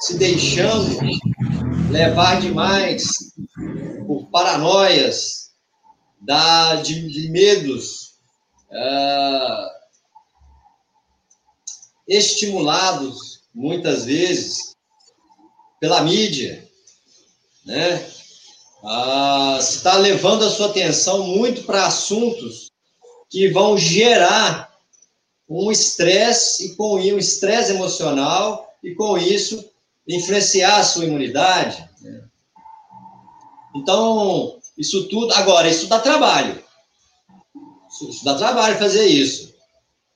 [0.00, 1.00] se deixando
[1.90, 3.08] levar demais
[4.06, 5.48] por paranoias,
[6.20, 8.14] da, de, de medos
[8.70, 9.68] uh,
[12.06, 14.67] estimulados, muitas vezes,
[15.80, 16.66] pela mídia,
[17.64, 18.10] né?
[18.84, 22.70] Ah, está levando a sua atenção muito para assuntos
[23.28, 24.72] que vão gerar
[25.48, 29.68] um estresse e com um estresse emocional e com isso
[30.06, 31.88] influenciar a sua imunidade.
[32.00, 32.24] Né?
[33.74, 36.62] Então, isso tudo, agora, isso dá trabalho.
[37.90, 39.54] Isso dá trabalho fazer isso.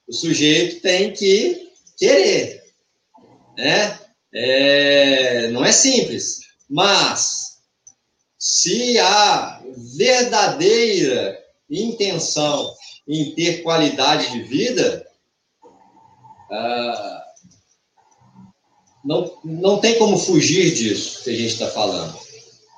[0.07, 2.63] O sujeito tem que querer,
[3.57, 3.99] né?
[4.35, 7.59] É, não é simples, mas
[8.39, 9.63] se há
[9.97, 11.39] verdadeira
[11.71, 12.75] intenção
[13.07, 15.07] em ter qualidade de vida,
[16.51, 17.25] ah,
[19.05, 22.19] não, não tem como fugir disso que a gente está falando.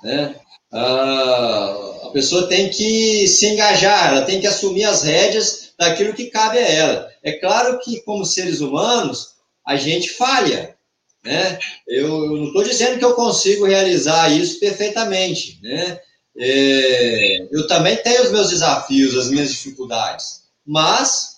[0.03, 0.35] Né?
[0.73, 6.27] Ah, a pessoa tem que se engajar, ela tem que assumir as rédeas daquilo que
[6.27, 7.11] cabe a ela.
[7.23, 9.35] É claro que, como seres humanos,
[9.67, 10.77] a gente falha,
[11.25, 11.59] né?
[11.89, 15.59] Eu, eu não estou dizendo que eu consigo realizar isso perfeitamente.
[15.63, 16.01] Né?
[16.37, 21.37] É, eu também tenho os meus desafios, as minhas dificuldades, mas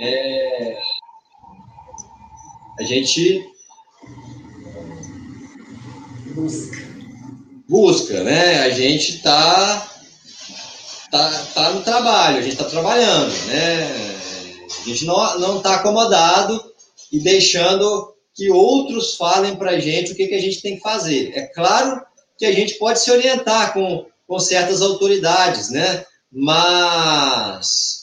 [0.00, 0.78] é,
[2.78, 3.48] a gente
[6.34, 6.92] Busca.
[7.68, 8.60] Busca, né?
[8.60, 9.88] A gente está
[11.10, 13.84] tá, tá no trabalho, a gente está trabalhando, né?
[14.80, 16.72] A gente não está acomodado
[17.12, 20.82] e deixando que outros falem para a gente o que, que a gente tem que
[20.82, 21.32] fazer.
[21.34, 22.00] É claro
[22.38, 26.04] que a gente pode se orientar com, com certas autoridades, né?
[26.30, 28.02] Mas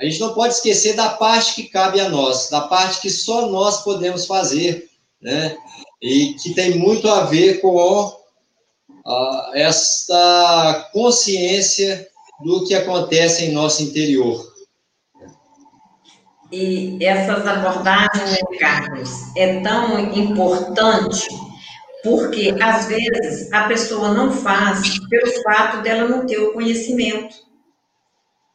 [0.00, 3.48] a gente não pode esquecer da parte que cabe a nós, da parte que só
[3.48, 4.88] nós podemos fazer,
[5.20, 5.56] né?
[6.00, 8.16] E que tem muito a ver com
[9.54, 12.08] essa consciência
[12.44, 14.47] do que acontece em nosso interior.
[16.50, 21.28] E essas abordagens, né, Carlos, é tão importante
[22.02, 27.34] porque às vezes a pessoa não faz pelo fato dela não ter o conhecimento.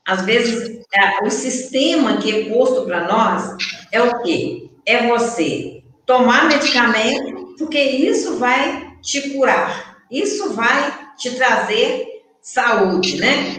[0.05, 0.81] Às vezes
[1.23, 3.55] o sistema que é posto para nós
[3.91, 4.69] é o quê?
[4.85, 12.07] É você tomar medicamento, porque isso vai te curar, isso vai te trazer
[12.41, 13.57] saúde, né?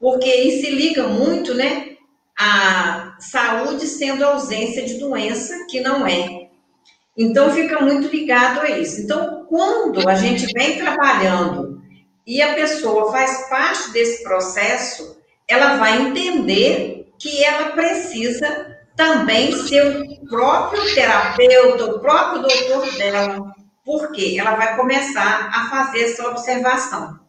[0.00, 1.96] Porque isso se liga muito, né?
[2.36, 6.48] A saúde sendo ausência de doença que não é.
[7.16, 9.00] Então, fica muito ligado a isso.
[9.00, 11.80] Então, quando a gente vem trabalhando
[12.26, 20.02] e a pessoa faz parte desse processo, ela vai entender que ela precisa também ser
[20.02, 23.54] o próprio terapeuta, o próprio doutor dela,
[23.84, 27.23] porque ela vai começar a fazer essa observação.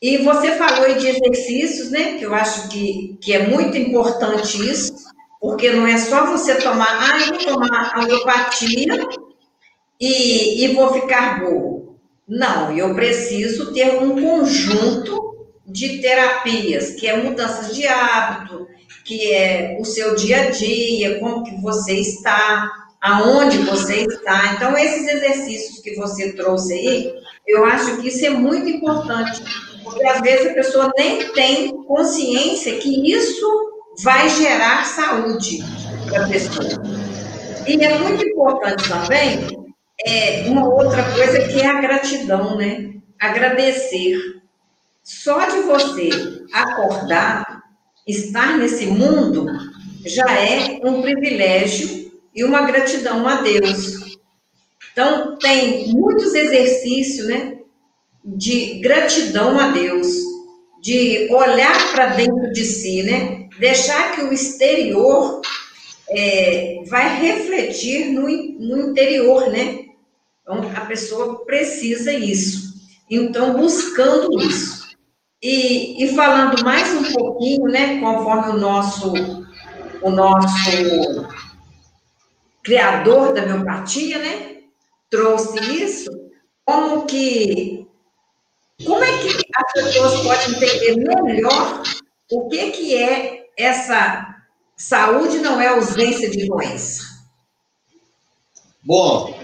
[0.00, 2.18] E você falou de exercícios, né?
[2.18, 4.94] Que eu acho que, que é muito importante isso,
[5.40, 9.08] porque não é só você tomar, ah, eu vou tomar homeopatia
[10.00, 11.76] e, e vou ficar boa.
[12.28, 15.36] Não, eu preciso ter um conjunto
[15.66, 18.66] de terapias, que é mudanças de hábito,
[19.04, 22.70] que é o seu dia a dia, como que você está,
[23.00, 24.54] aonde você está.
[24.54, 27.14] Então, esses exercícios que você trouxe aí,
[27.46, 29.42] eu acho que isso é muito importante,
[29.86, 33.46] porque às vezes a pessoa nem tem consciência que isso
[34.02, 35.62] vai gerar saúde
[36.08, 36.82] para a pessoa.
[37.66, 39.46] E é muito importante também
[40.04, 42.94] é, uma outra coisa que é a gratidão, né?
[43.18, 44.42] Agradecer.
[45.04, 46.10] Só de você
[46.52, 47.62] acordar,
[48.06, 49.46] estar nesse mundo,
[50.04, 54.18] já é um privilégio e uma gratidão a Deus.
[54.92, 57.55] Então, tem muitos exercícios, né?
[58.26, 60.06] De gratidão a Deus,
[60.82, 63.46] de olhar para dentro de si, né?
[63.58, 65.40] deixar que o exterior
[66.10, 69.86] é, vai refletir no, no interior, né?
[70.42, 72.74] Então, a pessoa precisa isso.
[73.10, 74.86] Então, buscando isso.
[75.42, 79.12] E, e falando mais um pouquinho, né, conforme o nosso,
[80.02, 81.28] o nosso
[82.62, 84.56] criador da miopatia, né,
[85.10, 86.10] trouxe isso,
[86.64, 87.85] como que,
[88.84, 91.82] como é que as pessoas podem entender melhor
[92.30, 94.44] o que, que é essa
[94.76, 97.02] saúde não é ausência de doença?
[98.82, 99.34] Bom,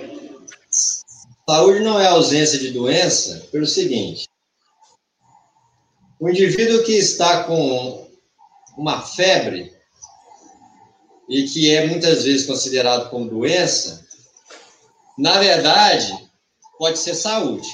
[1.49, 4.29] saúde não é ausência de doença pelo seguinte:
[6.21, 8.11] o indivíduo que está com
[8.77, 9.73] uma febre
[11.29, 14.05] e que é muitas vezes considerado como doença,
[15.17, 16.13] na verdade,
[16.79, 17.69] pode ser saúde.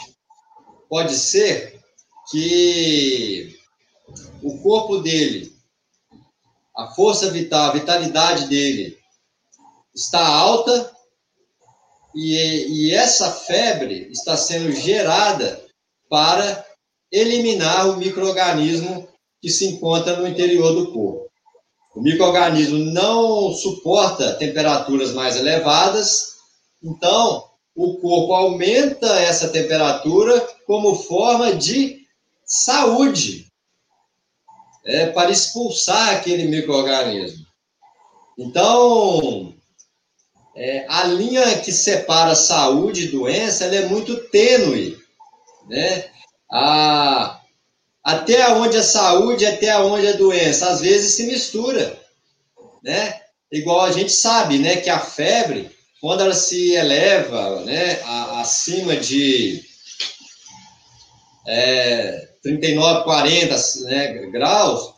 [0.88, 1.80] Pode ser
[2.30, 3.56] que
[4.42, 5.58] o corpo dele
[6.78, 8.96] a força vital, a vitalidade dele
[9.92, 10.92] está alta
[12.14, 15.60] e, e essa febre está sendo gerada
[16.08, 16.64] para
[17.10, 19.08] eliminar o microorganismo
[19.42, 21.28] que se encontra no interior do corpo.
[21.96, 26.36] O microorganismo não suporta temperaturas mais elevadas,
[26.80, 27.47] então
[27.78, 32.00] o corpo aumenta essa temperatura como forma de
[32.44, 33.46] saúde
[34.84, 37.46] é, para expulsar aquele microorganismo.
[38.36, 39.54] Então,
[40.56, 44.98] é, a linha que separa saúde e doença é muito tênue.
[45.68, 46.10] Né?
[46.50, 47.40] A,
[48.02, 51.96] até onde é saúde, até onde é doença, às vezes se mistura.
[52.82, 53.20] Né?
[53.52, 58.00] Igual a gente sabe né, que a febre, quando ela se eleva né,
[58.40, 59.62] acima de
[61.46, 64.94] é, 39, 40 né, graus,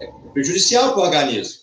[0.00, 1.60] é prejudicial para o organismo.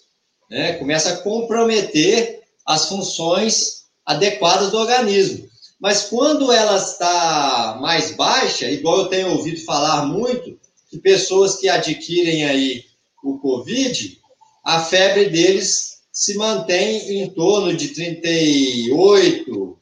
[0.49, 0.73] Né?
[0.73, 5.47] Começa a comprometer as funções adequadas do organismo.
[5.79, 10.57] Mas quando ela está mais baixa, igual eu tenho ouvido falar muito,
[10.89, 12.85] que pessoas que adquirem aí
[13.23, 14.21] o Covid,
[14.63, 19.77] a febre deles se mantém em torno de 38,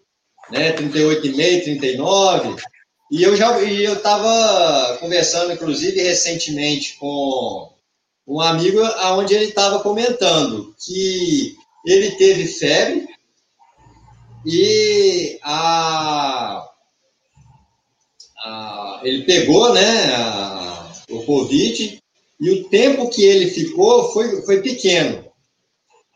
[0.50, 0.72] né?
[0.72, 2.56] 38,5, 39.
[3.12, 7.70] E eu já e eu estava conversando, inclusive, recentemente com
[8.26, 13.08] um amigo, aonde ele estava comentando que ele teve febre
[14.46, 16.66] e a,
[18.46, 22.00] a ele pegou, né, a, o Covid
[22.40, 25.31] e o tempo que ele ficou foi, foi pequeno.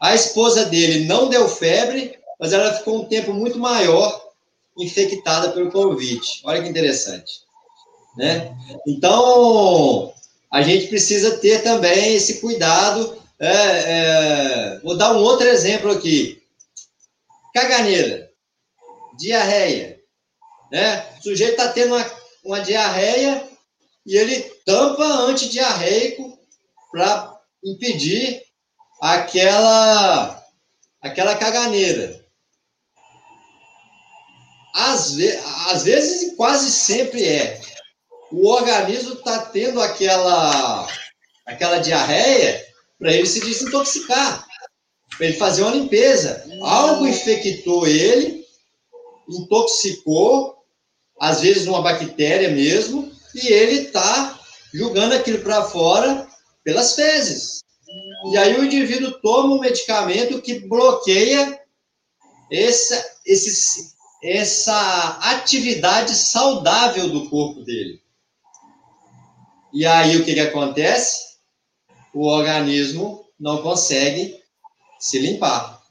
[0.05, 4.29] A esposa dele não deu febre, mas ela ficou um tempo muito maior
[4.77, 6.21] infectada pelo Covid.
[6.43, 7.41] Olha que interessante.
[8.15, 8.55] Né?
[8.87, 10.13] Então,
[10.53, 13.19] a gente precisa ter também esse cuidado.
[13.39, 16.39] É, é, vou dar um outro exemplo aqui.
[17.51, 18.29] Caganeira,
[19.17, 19.99] diarreia.
[20.71, 21.03] Né?
[21.17, 22.11] O sujeito está tendo uma,
[22.43, 23.43] uma diarreia
[24.05, 26.37] e ele tampa antidiarreico
[26.91, 28.44] para impedir
[29.05, 30.43] aquela
[30.99, 32.25] aquela caganeira.
[34.73, 35.29] Às, ve
[35.69, 37.61] às vezes e quase sempre é.
[38.31, 40.87] O organismo está tendo aquela
[41.45, 42.65] aquela diarreia
[42.97, 44.43] para ele se desintoxicar,
[45.15, 46.43] para ele fazer uma limpeza.
[46.63, 48.43] Algo infectou ele,
[49.29, 50.57] intoxicou,
[51.21, 54.39] às vezes uma bactéria mesmo, e ele está
[54.73, 56.27] jogando aquilo para fora
[56.63, 57.64] pelas fezes.
[58.31, 61.59] E aí o indivíduo toma um medicamento que bloqueia
[62.51, 68.01] essa, esse, essa atividade saudável do corpo dele.
[69.73, 71.35] E aí o que, que acontece?
[72.13, 74.39] O organismo não consegue
[74.99, 75.81] se limpar.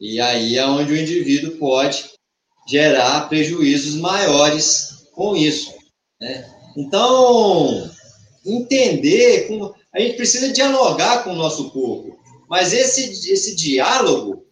[0.00, 2.10] E aí é onde o indivíduo pode
[2.66, 5.74] gerar prejuízos maiores com isso.
[6.20, 6.52] Né?
[6.76, 7.90] Então,
[8.44, 9.48] entender,
[9.96, 12.18] a gente precisa dialogar com o nosso corpo,
[12.50, 14.44] mas esse, esse diálogo,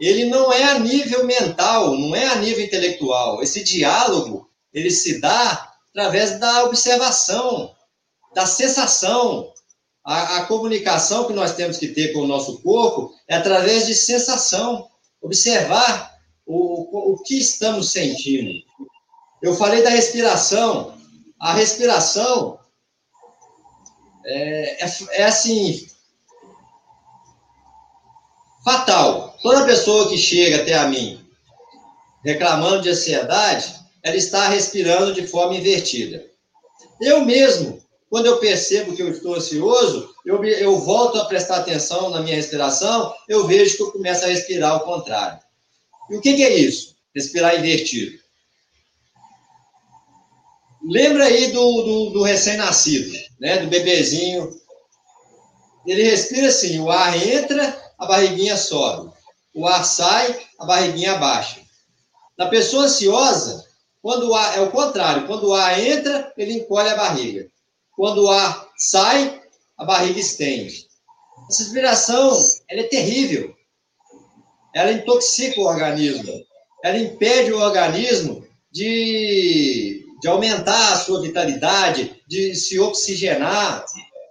[0.00, 3.42] ele não é a nível mental, não é a nível intelectual.
[3.42, 7.74] Esse diálogo, ele se dá através da observação,
[8.34, 9.52] da sensação.
[10.02, 13.94] A, a comunicação que nós temos que ter com o nosso corpo é através de
[13.94, 14.88] sensação,
[15.20, 18.50] observar o, o que estamos sentindo.
[19.42, 20.98] Eu falei da respiração
[21.38, 22.56] a respiração
[24.24, 25.86] é, é, é, assim
[28.64, 29.36] fatal.
[29.42, 31.20] Toda pessoa que chega até a mim
[32.24, 36.24] reclamando de ansiedade, ela está respirando de forma invertida.
[37.00, 42.10] Eu mesmo, quando eu percebo que eu estou ansioso, eu, eu volto a prestar atenção
[42.10, 45.40] na minha respiração, eu vejo que eu começo a respirar ao contrário.
[46.10, 46.94] E o que, que é isso?
[47.14, 48.21] Respirar invertido.
[50.84, 53.58] Lembra aí do, do, do recém-nascido, né?
[53.58, 54.50] Do bebezinho.
[55.86, 59.12] Ele respira assim, o ar entra, a barriguinha sobe.
[59.54, 61.60] O ar sai, a barriguinha baixa.
[62.38, 63.64] Na pessoa ansiosa,
[64.00, 67.48] quando o ar é o contrário, quando o ar entra, ele encolhe a barriga.
[67.94, 69.40] Quando o ar sai,
[69.76, 70.86] a barriga estende.
[71.48, 72.32] Essa respiração,
[72.68, 73.54] ela é terrível.
[74.74, 76.32] Ela intoxica o organismo.
[76.82, 83.84] Ela impede o organismo de de aumentar a sua vitalidade, de se oxigenar.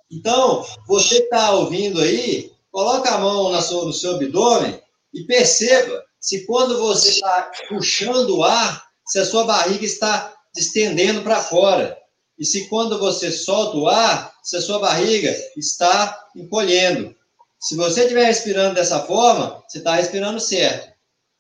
[0.10, 4.82] Então, você está ouvindo aí, coloca a mão na sua, no seu abdômen
[5.14, 11.24] e perceba se quando você está puxando o ar, se a sua barriga está estendendo
[11.24, 11.98] para fora.
[12.40, 17.14] E se quando você solta o ar, se a sua barriga está encolhendo.
[17.60, 20.90] Se você estiver respirando dessa forma, você está respirando certo.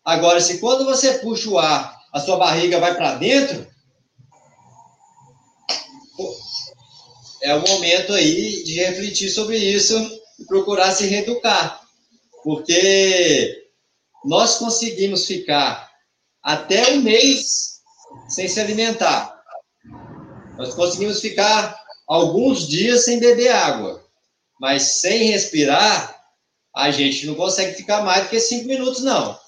[0.04, 3.71] Agora, se quando você puxa o ar, a sua barriga vai para dentro,
[7.42, 9.96] é o momento aí de refletir sobre isso
[10.40, 11.82] e procurar se reeducar.
[12.44, 13.68] Porque
[14.26, 15.90] nós conseguimos ficar
[16.42, 17.80] até um mês
[18.28, 19.42] sem se alimentar.
[20.58, 24.04] Nós conseguimos ficar alguns dias sem beber água.
[24.60, 26.22] Mas sem respirar,
[26.76, 29.40] a gente não consegue ficar mais do que cinco minutos, não.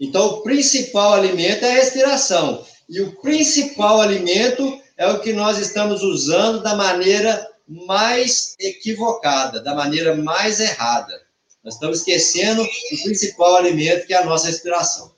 [0.00, 2.64] Então, o principal alimento é a respiração.
[2.88, 9.74] E o principal alimento é o que nós estamos usando da maneira mais equivocada, da
[9.74, 11.14] maneira mais errada.
[11.62, 15.12] Nós estamos esquecendo o principal alimento, que é a nossa respiração.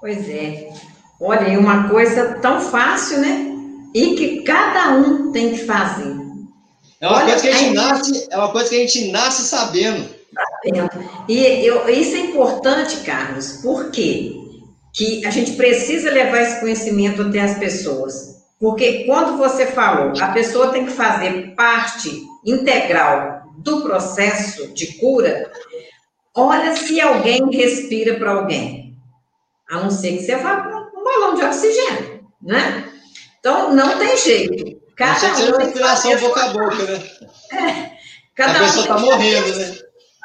[0.00, 0.72] Pois é.
[1.20, 3.46] Olha, é uma coisa tão fácil, né?
[3.94, 6.16] E que cada um tem que fazer.
[7.00, 9.42] É uma, Olha, coisa, que a gente nasce, é uma coisa que a gente nasce
[9.42, 10.08] sabendo.
[10.34, 10.88] Sabendo.
[11.28, 14.37] E eu, isso é importante, Carlos, porque
[14.98, 18.42] que a gente precisa levar esse conhecimento até as pessoas.
[18.58, 25.52] Porque quando você falou, a pessoa tem que fazer parte integral do processo de cura,
[26.34, 28.98] olha se alguém respira para alguém.
[29.70, 32.92] a não ser que você vá com um balão de oxigênio, né?
[33.38, 34.80] Então, não tem jeito.
[34.96, 37.10] Cada um respiração boca a boca, né?
[37.52, 37.90] É,
[38.34, 39.78] cada a pessoa está morrendo, né?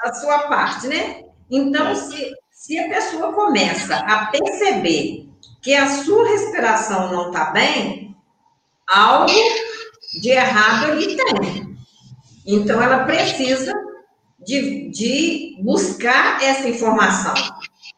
[0.03, 1.21] A sua parte, né?
[1.51, 1.95] Então, é.
[1.95, 2.33] se,
[2.63, 5.27] se a pessoa começa a perceber
[5.61, 8.15] que a sua respiração não está bem,
[8.87, 9.33] algo
[10.21, 11.77] de errado ali tem.
[12.47, 13.73] Então, ela precisa
[14.39, 17.33] de, de buscar essa informação.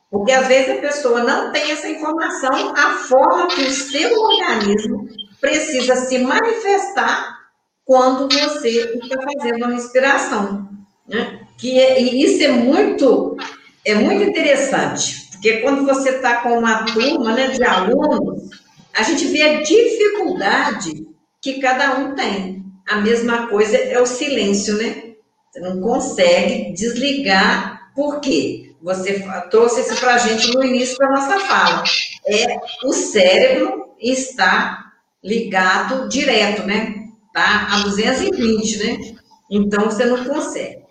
[0.10, 5.08] Porque às vezes a pessoa não tem essa informação, a forma que o seu organismo
[5.40, 7.38] precisa se manifestar
[7.86, 10.68] quando você está fazendo a respiração.
[11.08, 11.42] Né?
[11.56, 13.38] Que é, e isso é muito,
[13.86, 18.50] é muito interessante, porque quando você está com uma turma né, de alunos,
[18.94, 21.06] a gente vê a dificuldade
[21.42, 22.66] que cada um tem.
[22.88, 25.14] A mesma coisa é o silêncio, né?
[25.52, 28.76] Você não consegue desligar, por quê?
[28.82, 31.84] Você trouxe isso para a gente no início da nossa fala.
[32.28, 34.92] É o cérebro está
[35.24, 37.08] ligado direto, né?
[37.34, 39.16] Tá a 220, né?
[39.50, 40.85] Então você não consegue.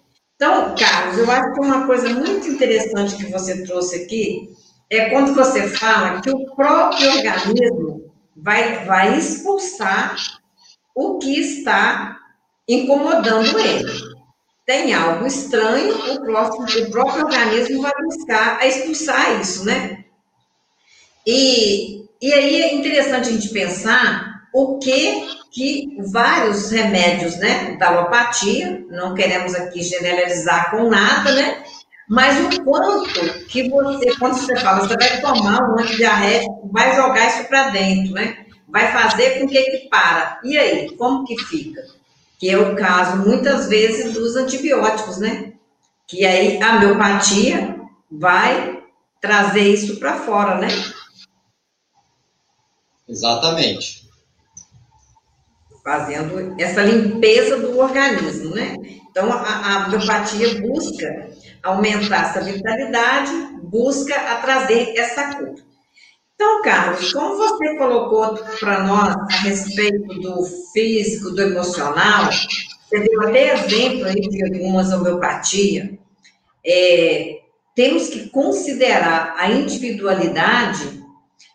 [0.45, 4.51] Então, Carlos, eu acho que uma coisa muito interessante que você trouxe aqui
[4.90, 10.14] é quando você fala que o próprio organismo vai, vai expulsar
[10.95, 12.18] o que está
[12.68, 13.90] incomodando ele.
[14.66, 20.05] Tem algo estranho, o, próximo, o próprio organismo vai buscar expulsar isso, né?
[21.26, 27.88] E, e aí é interessante a gente pensar o que que vários remédios, né, da
[27.88, 31.62] alopatia, não queremos aqui generalizar com nada, né,
[32.09, 37.26] mas o quanto que você, quando você fala, você vai tomar um antidiarrético, vai jogar
[37.28, 38.44] isso para dentro, né?
[38.68, 40.40] Vai fazer com que que para.
[40.44, 41.82] E aí, como que fica?
[42.38, 45.55] Que é o caso, muitas vezes, dos antibióticos, né?
[46.07, 47.80] Que aí a miopatia
[48.11, 48.82] vai
[49.20, 50.68] trazer isso para fora, né?
[53.09, 54.03] Exatamente.
[55.85, 58.74] Fazendo essa limpeza do organismo, né?
[59.11, 61.28] Então, a, a miopatia busca
[61.62, 63.30] aumentar essa vitalidade,
[63.62, 65.62] busca trazer essa cura.
[66.35, 73.22] Então, Carlos, como você colocou para nós a respeito do físico, do emocional, você deu
[73.22, 75.99] até exemplo aí de algumas homeopatia,
[76.66, 77.39] é,
[77.74, 81.03] temos que considerar a individualidade,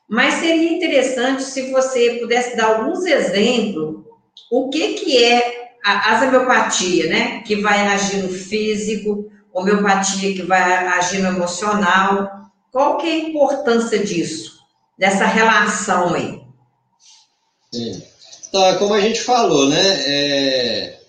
[0.08, 4.06] mas seria interessante se você pudesse dar alguns exemplos,
[4.52, 7.42] o que, que é a, as homeopatia, né?
[7.42, 12.50] Que vai agir no físico, homeopatia que vai agir no emocional.
[12.72, 14.60] Qual que é a importância disso,
[14.98, 16.42] dessa relação aí?
[17.74, 18.04] Sim.
[18.52, 19.96] Tá, como a gente falou, né?
[20.06, 21.00] É,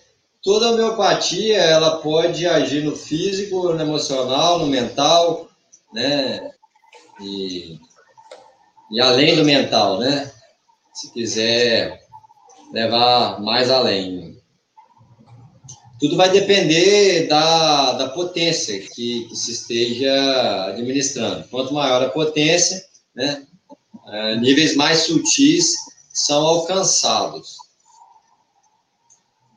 [0.43, 5.49] toda homeopatia ela pode agir no físico, no emocional, no mental,
[5.93, 6.51] né?
[7.19, 7.79] E,
[8.91, 10.31] e além do mental, né?
[10.93, 12.00] Se quiser
[12.73, 14.31] levar mais além
[16.01, 21.47] tudo vai depender da, da potência que, que se esteja administrando.
[21.49, 22.83] Quanto maior a potência,
[23.15, 23.45] né,
[24.07, 25.75] é, níveis mais sutis
[26.11, 27.55] são alcançados.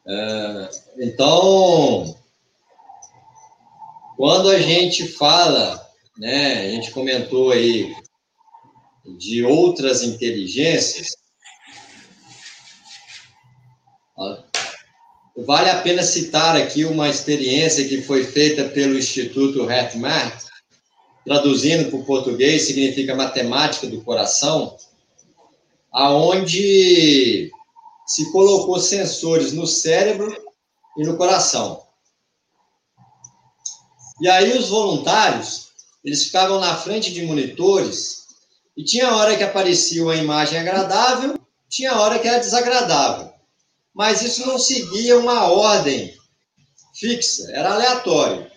[0.07, 2.15] É, então,
[4.19, 5.83] quando a gente fala,
[6.19, 7.91] né, a gente comentou aí
[9.17, 11.17] de outras inteligências,
[15.37, 20.45] Vale a pena citar aqui uma experiência que foi feita pelo Instituto HeartMath,
[21.25, 24.77] traduzindo para o português, significa matemática do coração,
[25.91, 27.51] aonde
[28.07, 30.37] se colocou sensores no cérebro
[30.97, 31.83] e no coração.
[34.21, 35.71] E aí os voluntários,
[36.05, 38.27] eles ficavam na frente de monitores
[38.77, 41.37] e tinha hora que aparecia uma imagem agradável,
[41.69, 43.34] tinha hora que era desagradável
[43.95, 46.13] mas isso não seguia uma ordem
[46.95, 48.51] fixa, era aleatório.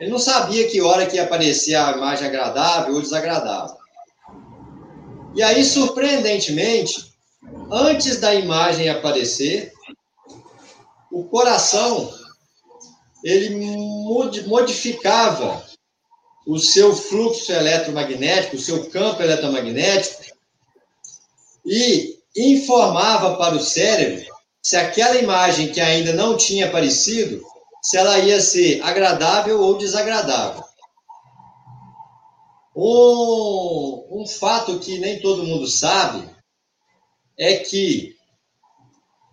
[0.00, 3.76] Ele não sabia que hora que ia aparecer a imagem agradável ou desagradável.
[5.34, 7.12] E aí, surpreendentemente,
[7.70, 9.72] antes da imagem aparecer,
[11.10, 12.12] o coração
[13.22, 13.50] ele
[14.46, 15.64] modificava
[16.46, 20.22] o seu fluxo eletromagnético, o seu campo eletromagnético,
[21.64, 24.24] e informava para o cérebro
[24.62, 27.42] se aquela imagem que ainda não tinha aparecido,
[27.82, 30.62] se ela ia ser agradável ou desagradável.
[32.74, 36.30] Um, um fato que nem todo mundo sabe
[37.36, 38.14] é que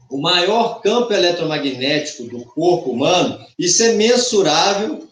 [0.10, 5.08] o maior campo eletromagnético do corpo humano, isso é mensurável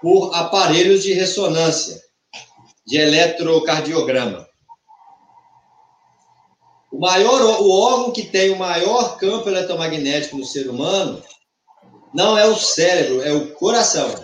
[0.00, 2.02] por aparelhos de ressonância.
[2.84, 4.44] de eletrocardiograma.
[6.92, 11.22] O maior, o órgão que tem o maior campo eletromagnético no ser humano
[12.12, 14.14] não é o cérebro, é o coração.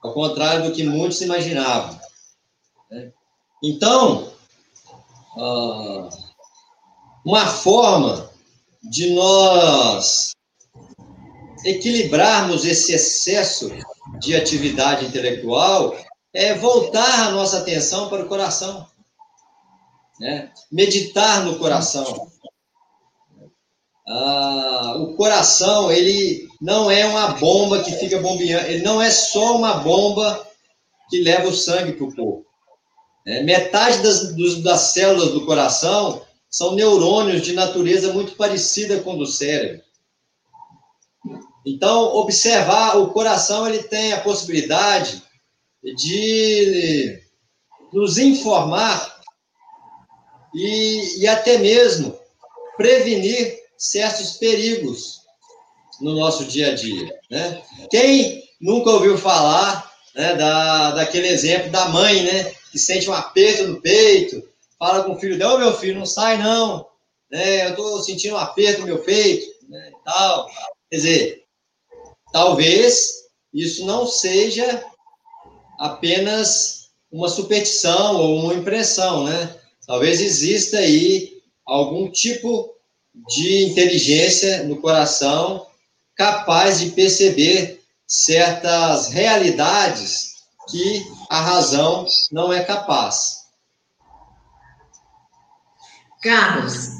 [0.00, 1.98] Ao contrário do que muitos imaginavam.
[2.88, 3.12] Né?
[3.62, 4.32] Então,
[5.36, 6.08] ah,
[7.24, 8.30] uma forma
[8.82, 10.30] de nós
[11.64, 13.70] equilibrarmos esse excesso
[14.20, 15.96] de atividade intelectual
[16.32, 18.86] é voltar a nossa atenção para o coração.
[20.20, 20.50] Né?
[20.70, 22.28] Meditar no coração.
[24.06, 29.56] Ah, o coração, ele não é uma bomba que fica bombeando, ele não é só
[29.56, 30.46] uma bomba
[31.10, 32.46] que leva o sangue para o corpo.
[33.26, 39.14] É, metade das, dos, das células do coração são neurônios de natureza muito parecida com
[39.14, 39.82] o do cérebro.
[41.66, 45.22] Então, observar o coração, ele tem a possibilidade
[45.82, 47.20] de
[47.92, 49.17] nos informar
[50.54, 52.18] e, e até mesmo
[52.76, 55.18] prevenir certos perigos
[56.00, 57.14] no nosso dia a dia.
[57.30, 57.62] Né?
[57.90, 63.66] Quem nunca ouviu falar né, da, daquele exemplo da mãe, né, que sente um aperto
[63.68, 64.42] no peito,
[64.78, 66.86] fala com o filho dela, meu filho, não sai não,
[67.30, 70.48] né, eu estou sentindo um aperto no meu peito, né, tal.
[70.90, 71.44] Quer dizer,
[72.32, 73.12] talvez
[73.52, 74.84] isso não seja
[75.78, 79.57] apenas uma superstição ou uma impressão, né?
[79.88, 82.74] Talvez exista aí algum tipo
[83.26, 85.66] de inteligência no coração
[86.14, 90.34] capaz de perceber certas realidades
[90.70, 93.46] que a razão não é capaz.
[96.22, 96.90] Carlos,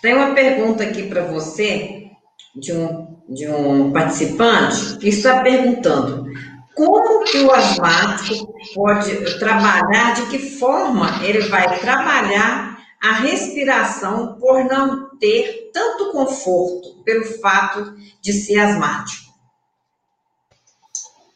[0.00, 2.10] tem uma pergunta aqui para você
[2.56, 6.24] de um, de um participante que está perguntando
[6.74, 14.64] como que o asmático pode trabalhar, de que forma ele vai trabalhar a respiração por
[14.64, 19.30] não ter tanto conforto pelo fato de ser asmático.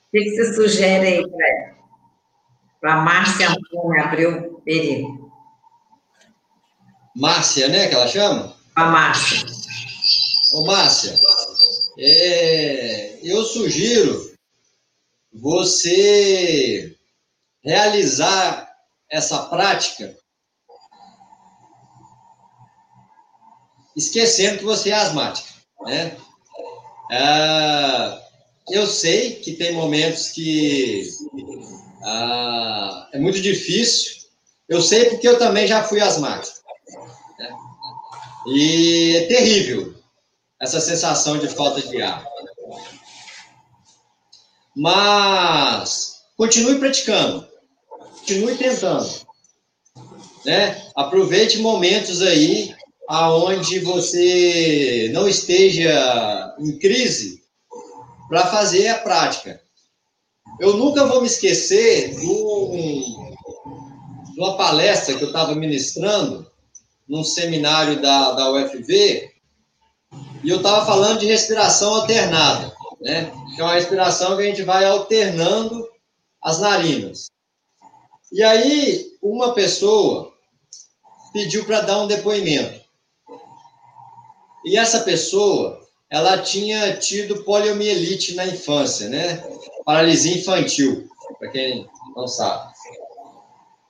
[0.08, 1.24] O que você sugere aí
[2.80, 5.08] para Márcia Antônia Abreu Pereira?
[7.16, 8.54] Márcia, né, que ela chama?
[8.76, 9.44] A Márcia.
[10.52, 11.18] Ô, Márcia,
[11.98, 14.33] é, eu sugiro
[15.34, 16.96] você
[17.62, 18.70] realizar
[19.10, 20.16] essa prática
[23.96, 25.48] esquecendo que você é asmática,
[25.82, 26.16] né?
[27.10, 28.20] Ah,
[28.70, 31.08] eu sei que tem momentos que
[32.02, 34.24] ah, é muito difícil.
[34.68, 36.56] Eu sei porque eu também já fui asmático.
[37.38, 37.50] Né?
[38.48, 39.94] E é terrível
[40.60, 42.24] essa sensação de falta de ar.
[44.76, 47.46] Mas continue praticando,
[48.18, 49.08] continue tentando.
[50.44, 50.90] Né?
[50.94, 52.74] Aproveite momentos aí
[53.08, 57.42] aonde você não esteja em crise
[58.28, 59.60] para fazer a prática.
[60.60, 63.34] Eu nunca vou me esquecer de, um,
[64.32, 66.46] de uma palestra que eu estava ministrando
[67.08, 69.30] num seminário da, da UFV
[70.42, 73.30] e eu estava falando de respiração alternada, né?
[73.54, 75.86] Que é uma respiração que a gente vai alternando
[76.42, 77.26] as narinas.
[78.32, 80.32] E aí, uma pessoa
[81.32, 82.82] pediu para dar um depoimento.
[84.64, 89.44] E essa pessoa, ela tinha tido poliomielite na infância, né?
[89.84, 91.06] Paralisia infantil,
[91.38, 91.86] para quem
[92.16, 92.72] não sabe.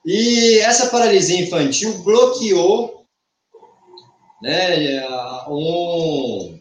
[0.05, 3.05] E essa paralisia infantil bloqueou
[4.41, 5.07] né,
[5.47, 6.54] um,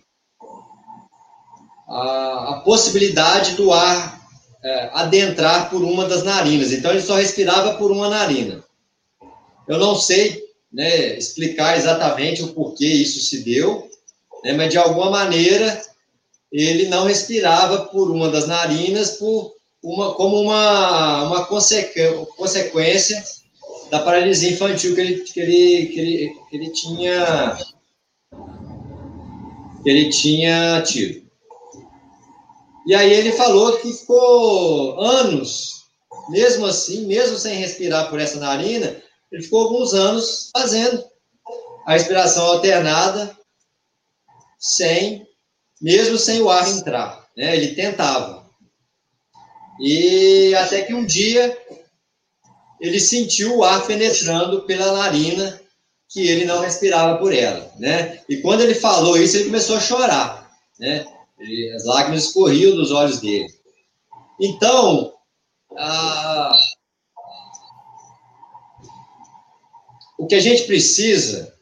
[1.95, 4.21] a, a possibilidade do ar
[4.65, 6.73] é, adentrar por uma das narinas.
[6.73, 8.65] Então, ele só respirava por uma narina.
[9.69, 10.43] Eu não sei
[10.73, 13.89] né, explicar exatamente o porquê isso se deu,
[14.43, 15.81] né, mas de alguma maneira
[16.51, 23.23] ele não respirava por uma das narinas por uma, como uma, uma consequência
[23.91, 27.59] da paralisia infantil que ele, que ele, que ele, que ele tinha
[29.83, 31.24] que ele tinha tido.
[32.87, 35.85] E aí ele falou que ficou anos,
[36.29, 41.05] mesmo assim, mesmo sem respirar por essa narina, ele ficou alguns anos fazendo
[41.87, 43.37] a respiração alternada
[44.59, 45.27] sem,
[45.81, 47.27] mesmo sem o ar entrar.
[47.37, 47.57] Né?
[47.57, 48.45] Ele tentava.
[49.81, 51.57] E até que um dia
[52.81, 55.61] ele sentiu o ar penetrando pela narina
[56.09, 58.21] que ele não respirava por ela, né?
[58.29, 61.05] E quando ele falou isso, ele começou a chorar, né?
[61.75, 63.49] As lágrimas escorriam dos olhos dele.
[64.41, 65.13] Então,
[65.77, 66.57] a,
[70.19, 71.55] o que a gente precisa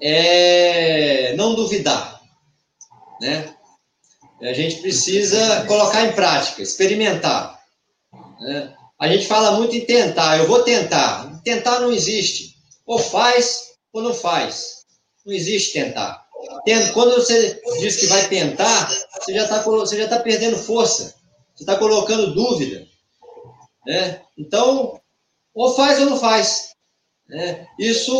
[0.00, 2.22] é não duvidar,
[3.20, 3.56] né?
[4.40, 7.58] A gente precisa colocar em prática, experimentar.
[8.38, 8.74] Né?
[8.98, 11.40] A gente fala muito em tentar, eu vou tentar.
[11.42, 12.54] Tentar não existe.
[12.84, 14.84] Ou faz ou não faz.
[15.24, 16.25] Não existe tentar.
[16.92, 18.88] Quando você diz que vai tentar,
[19.18, 21.14] você já está você já tá perdendo força.
[21.54, 22.86] Você está colocando dúvida.
[23.86, 24.20] Né?
[24.36, 25.00] Então,
[25.54, 26.72] ou faz ou não faz.
[27.28, 27.66] Né?
[27.78, 28.12] Isso,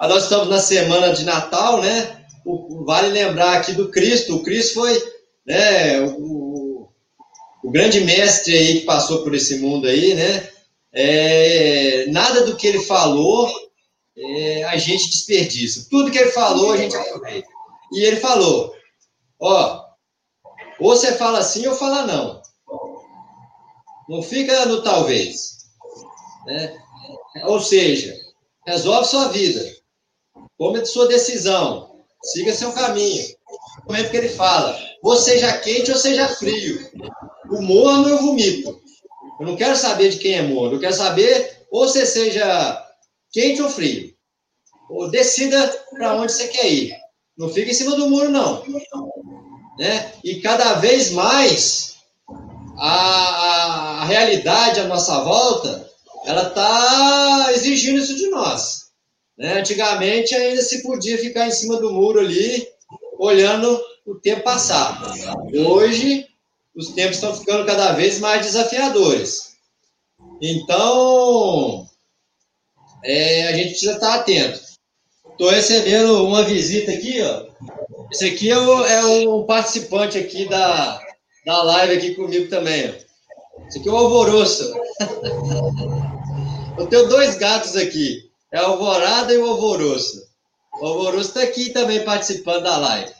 [0.00, 2.24] nós estamos na semana de Natal, né?
[2.44, 4.36] O, vale lembrar aqui do Cristo.
[4.36, 5.02] O Cristo foi
[5.46, 6.88] né, o,
[7.62, 10.48] o grande mestre aí que passou por esse mundo aí, né?
[10.92, 13.48] É, nada do que ele falou
[14.18, 15.86] é, a gente desperdiça.
[15.90, 17.48] Tudo que ele falou, a gente aproveita.
[17.92, 18.74] E ele falou:
[19.40, 19.84] ó,
[20.80, 22.42] ou você fala sim ou fala não.
[24.08, 25.58] Não fica no talvez.
[26.46, 26.76] Né?
[27.44, 28.14] Ou seja,
[28.66, 29.60] resolve sua vida.
[30.56, 32.00] Tome sua decisão.
[32.22, 33.24] Siga seu caminho.
[33.84, 36.90] O momento que ele fala, ou seja quente ou seja frio.
[37.50, 38.80] O morno eu vomito.
[39.40, 40.76] Eu não quero saber de quem é morno.
[40.76, 42.87] Eu quero saber ou você seja
[43.32, 44.14] quente ou frio.
[44.90, 46.94] Ou decida para onde você quer ir.
[47.36, 48.64] Não fica em cima do muro, não.
[49.78, 50.12] Né?
[50.24, 51.96] E cada vez mais
[52.76, 55.88] a, a realidade à nossa volta
[56.24, 58.88] ela está exigindo isso de nós.
[59.36, 59.60] Né?
[59.60, 62.68] Antigamente ainda se podia ficar em cima do muro ali,
[63.18, 65.00] olhando o tempo passar.
[65.54, 66.26] Hoje,
[66.74, 69.56] os tempos estão ficando cada vez mais desafiadores.
[70.40, 71.88] Então,
[73.04, 74.60] é, a gente precisa estar atento.
[75.30, 77.46] Estou recebendo uma visita aqui, ó.
[78.10, 81.00] Esse aqui é, o, é um participante aqui da,
[81.44, 83.08] da live aqui comigo também, ó.
[83.66, 84.72] Esse aqui é o Alvoroço.
[86.78, 88.28] Eu tenho dois gatos aqui.
[88.52, 90.26] É a Alvorada e o Alvoroço.
[90.80, 93.12] O Alvoroço está aqui também participando da live.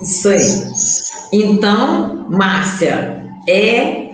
[0.00, 0.40] Isso aí.
[1.32, 4.10] Então, Márcia, é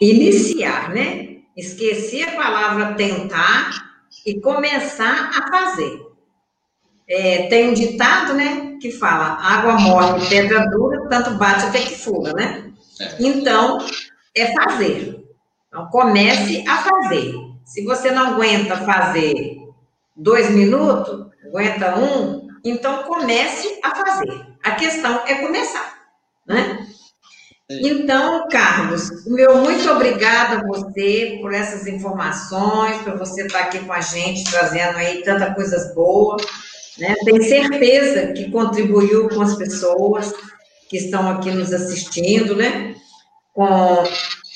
[0.00, 1.23] iniciar, né?
[1.56, 3.70] Esqueci a palavra tentar
[4.26, 6.00] e começar a fazer.
[7.06, 11.96] É, tem um ditado, né, que fala: água morre, pedra dura, tanto bate até que
[11.96, 12.72] fuga, né?
[13.00, 13.16] É.
[13.20, 13.78] Então,
[14.34, 15.24] é fazer.
[15.68, 17.34] Então, comece a fazer.
[17.64, 19.58] Se você não aguenta fazer
[20.16, 24.46] dois minutos, aguenta um, então comece a fazer.
[24.62, 25.94] A questão é começar,
[26.46, 26.86] né?
[27.70, 33.92] Então, Carlos, meu muito obrigada a você por essas informações, por você estar aqui com
[33.92, 36.42] a gente, trazendo aí tanta coisas boas.
[36.98, 37.14] Né?
[37.24, 40.30] Tenho certeza que contribuiu com as pessoas
[40.90, 42.94] que estão aqui nos assistindo, né?
[43.54, 44.04] Com,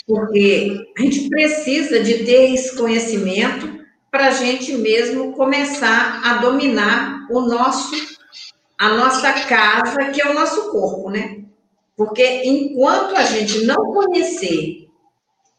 [0.07, 3.79] porque a gente precisa de ter esse conhecimento
[4.11, 7.91] para a gente mesmo começar a dominar o nosso,
[8.79, 11.39] a nossa casa, que é o nosso corpo, né?
[11.99, 14.89] Porque enquanto a gente não conhecer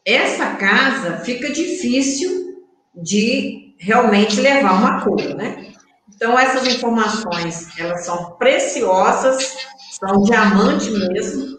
[0.06, 2.62] essa casa, fica difícil
[2.96, 5.74] de realmente levar uma cura, né?
[6.16, 9.54] Então, essas informações, elas são preciosas,
[10.00, 11.58] são diamante mesmo,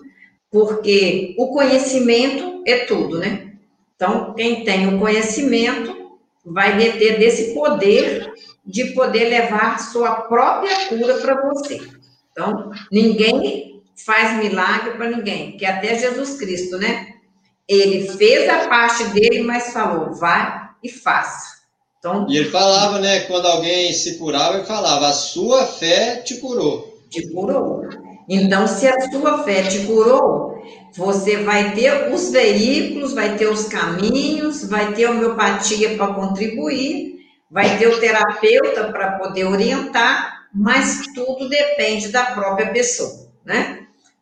[0.50, 3.52] porque o conhecimento é tudo, né?
[3.94, 5.94] Então, quem tem o conhecimento
[6.42, 8.32] vai deter desse poder
[8.64, 11.80] de poder levar sua própria cura para você.
[12.32, 13.69] Então, ninguém
[14.04, 17.14] faz milagre para ninguém, que até Jesus Cristo, né?
[17.68, 21.60] Ele fez a parte dele, mas falou, vai e faça.
[21.98, 26.38] Então, e ele falava, né, quando alguém se curava, ele falava, a sua fé te
[26.38, 26.98] curou.
[27.10, 27.82] Te curou.
[28.28, 30.54] Então, se a sua fé te curou,
[30.96, 37.20] você vai ter os veículos, vai ter os caminhos, vai ter a homeopatia para contribuir,
[37.50, 43.79] vai ter o terapeuta para poder orientar, mas tudo depende da própria pessoa, né?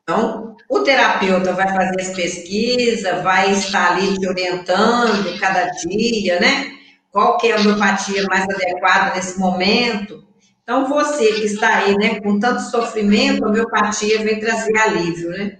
[0.08, 6.78] Então, o terapeuta vai fazer as pesquisas, vai estar ali te orientando cada dia, né?
[7.12, 10.26] Qual que é a homeopatia mais adequada nesse momento.
[10.62, 15.58] Então, você que está aí, né, com tanto sofrimento, a homeopatia vem trazer alívio, né?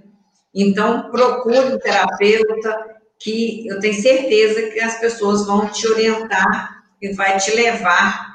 [0.55, 2.75] Então, procure um terapeuta
[3.21, 8.29] que eu tenho certeza que as pessoas vão te orientar e vai te levar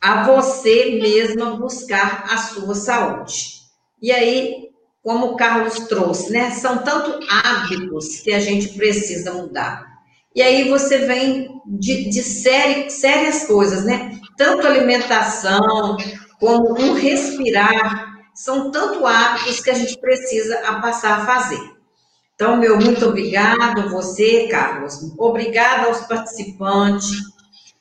[0.00, 3.58] a você mesma buscar a sua saúde.
[4.00, 4.70] E aí,
[5.02, 6.50] como o Carlos trouxe, né?
[6.50, 9.86] São tanto hábitos que a gente precisa mudar.
[10.34, 14.18] E aí você vem de, de série, sérias coisas, né?
[14.36, 15.96] Tanto alimentação,
[16.38, 21.60] como um respirar, são tanto hábitos que a gente precisa a passar a fazer.
[22.34, 24.94] Então, meu muito obrigado, você, Carlos.
[25.18, 27.18] Obrigada aos participantes.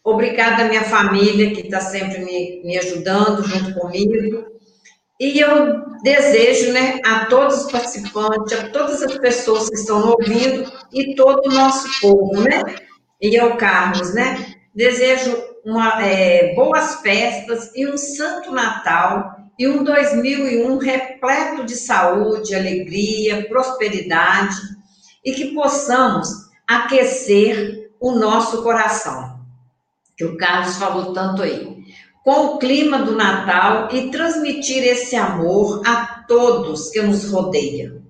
[0.03, 4.48] Obrigada à minha família, que está sempre me, me ajudando junto comigo.
[5.19, 10.71] E eu desejo né, a todos os participantes, a todas as pessoas que estão ouvindo
[10.93, 12.63] e todo o nosso povo, né?
[13.21, 14.55] E eu, Carlos, né?
[14.73, 22.55] Desejo uma, é, boas festas e um santo Natal e um 2001 repleto de saúde,
[22.55, 24.55] alegria, prosperidade
[25.25, 26.29] e que possamos
[26.65, 29.37] aquecer o nosso coração,
[30.15, 31.78] que o Carlos falou tanto aí,
[32.29, 38.03] com o clima do Natal e transmitir esse amor a todos que nos rodeiam.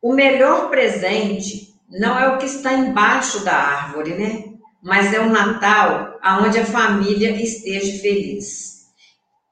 [0.00, 4.44] O melhor presente não é o que está embaixo da árvore, né?
[4.80, 8.92] Mas é o Natal onde a família esteja feliz.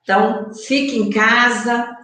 [0.05, 1.97] Então, fique em casa,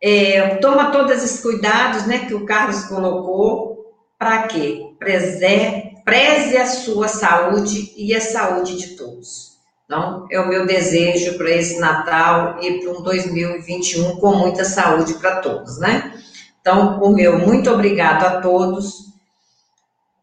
[0.00, 4.94] é, toma todos esses cuidados né, que o Carlos colocou, para quê?
[4.96, 9.49] Preze, preze a sua saúde e a saúde de todos.
[9.90, 15.14] Então, é o meu desejo para esse Natal e para um 2021 com muita saúde
[15.14, 16.16] para todos, né?
[16.60, 19.12] Então, o meu muito obrigado a todos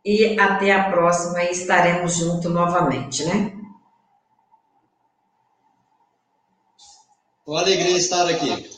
[0.05, 3.57] e até a próxima e estaremos juntos novamente, né?
[7.45, 8.69] Uma alegria estar aqui.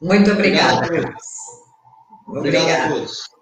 [0.00, 0.86] Muito obrigada.
[0.86, 1.16] Obrigado,
[2.26, 3.35] obrigado a todos.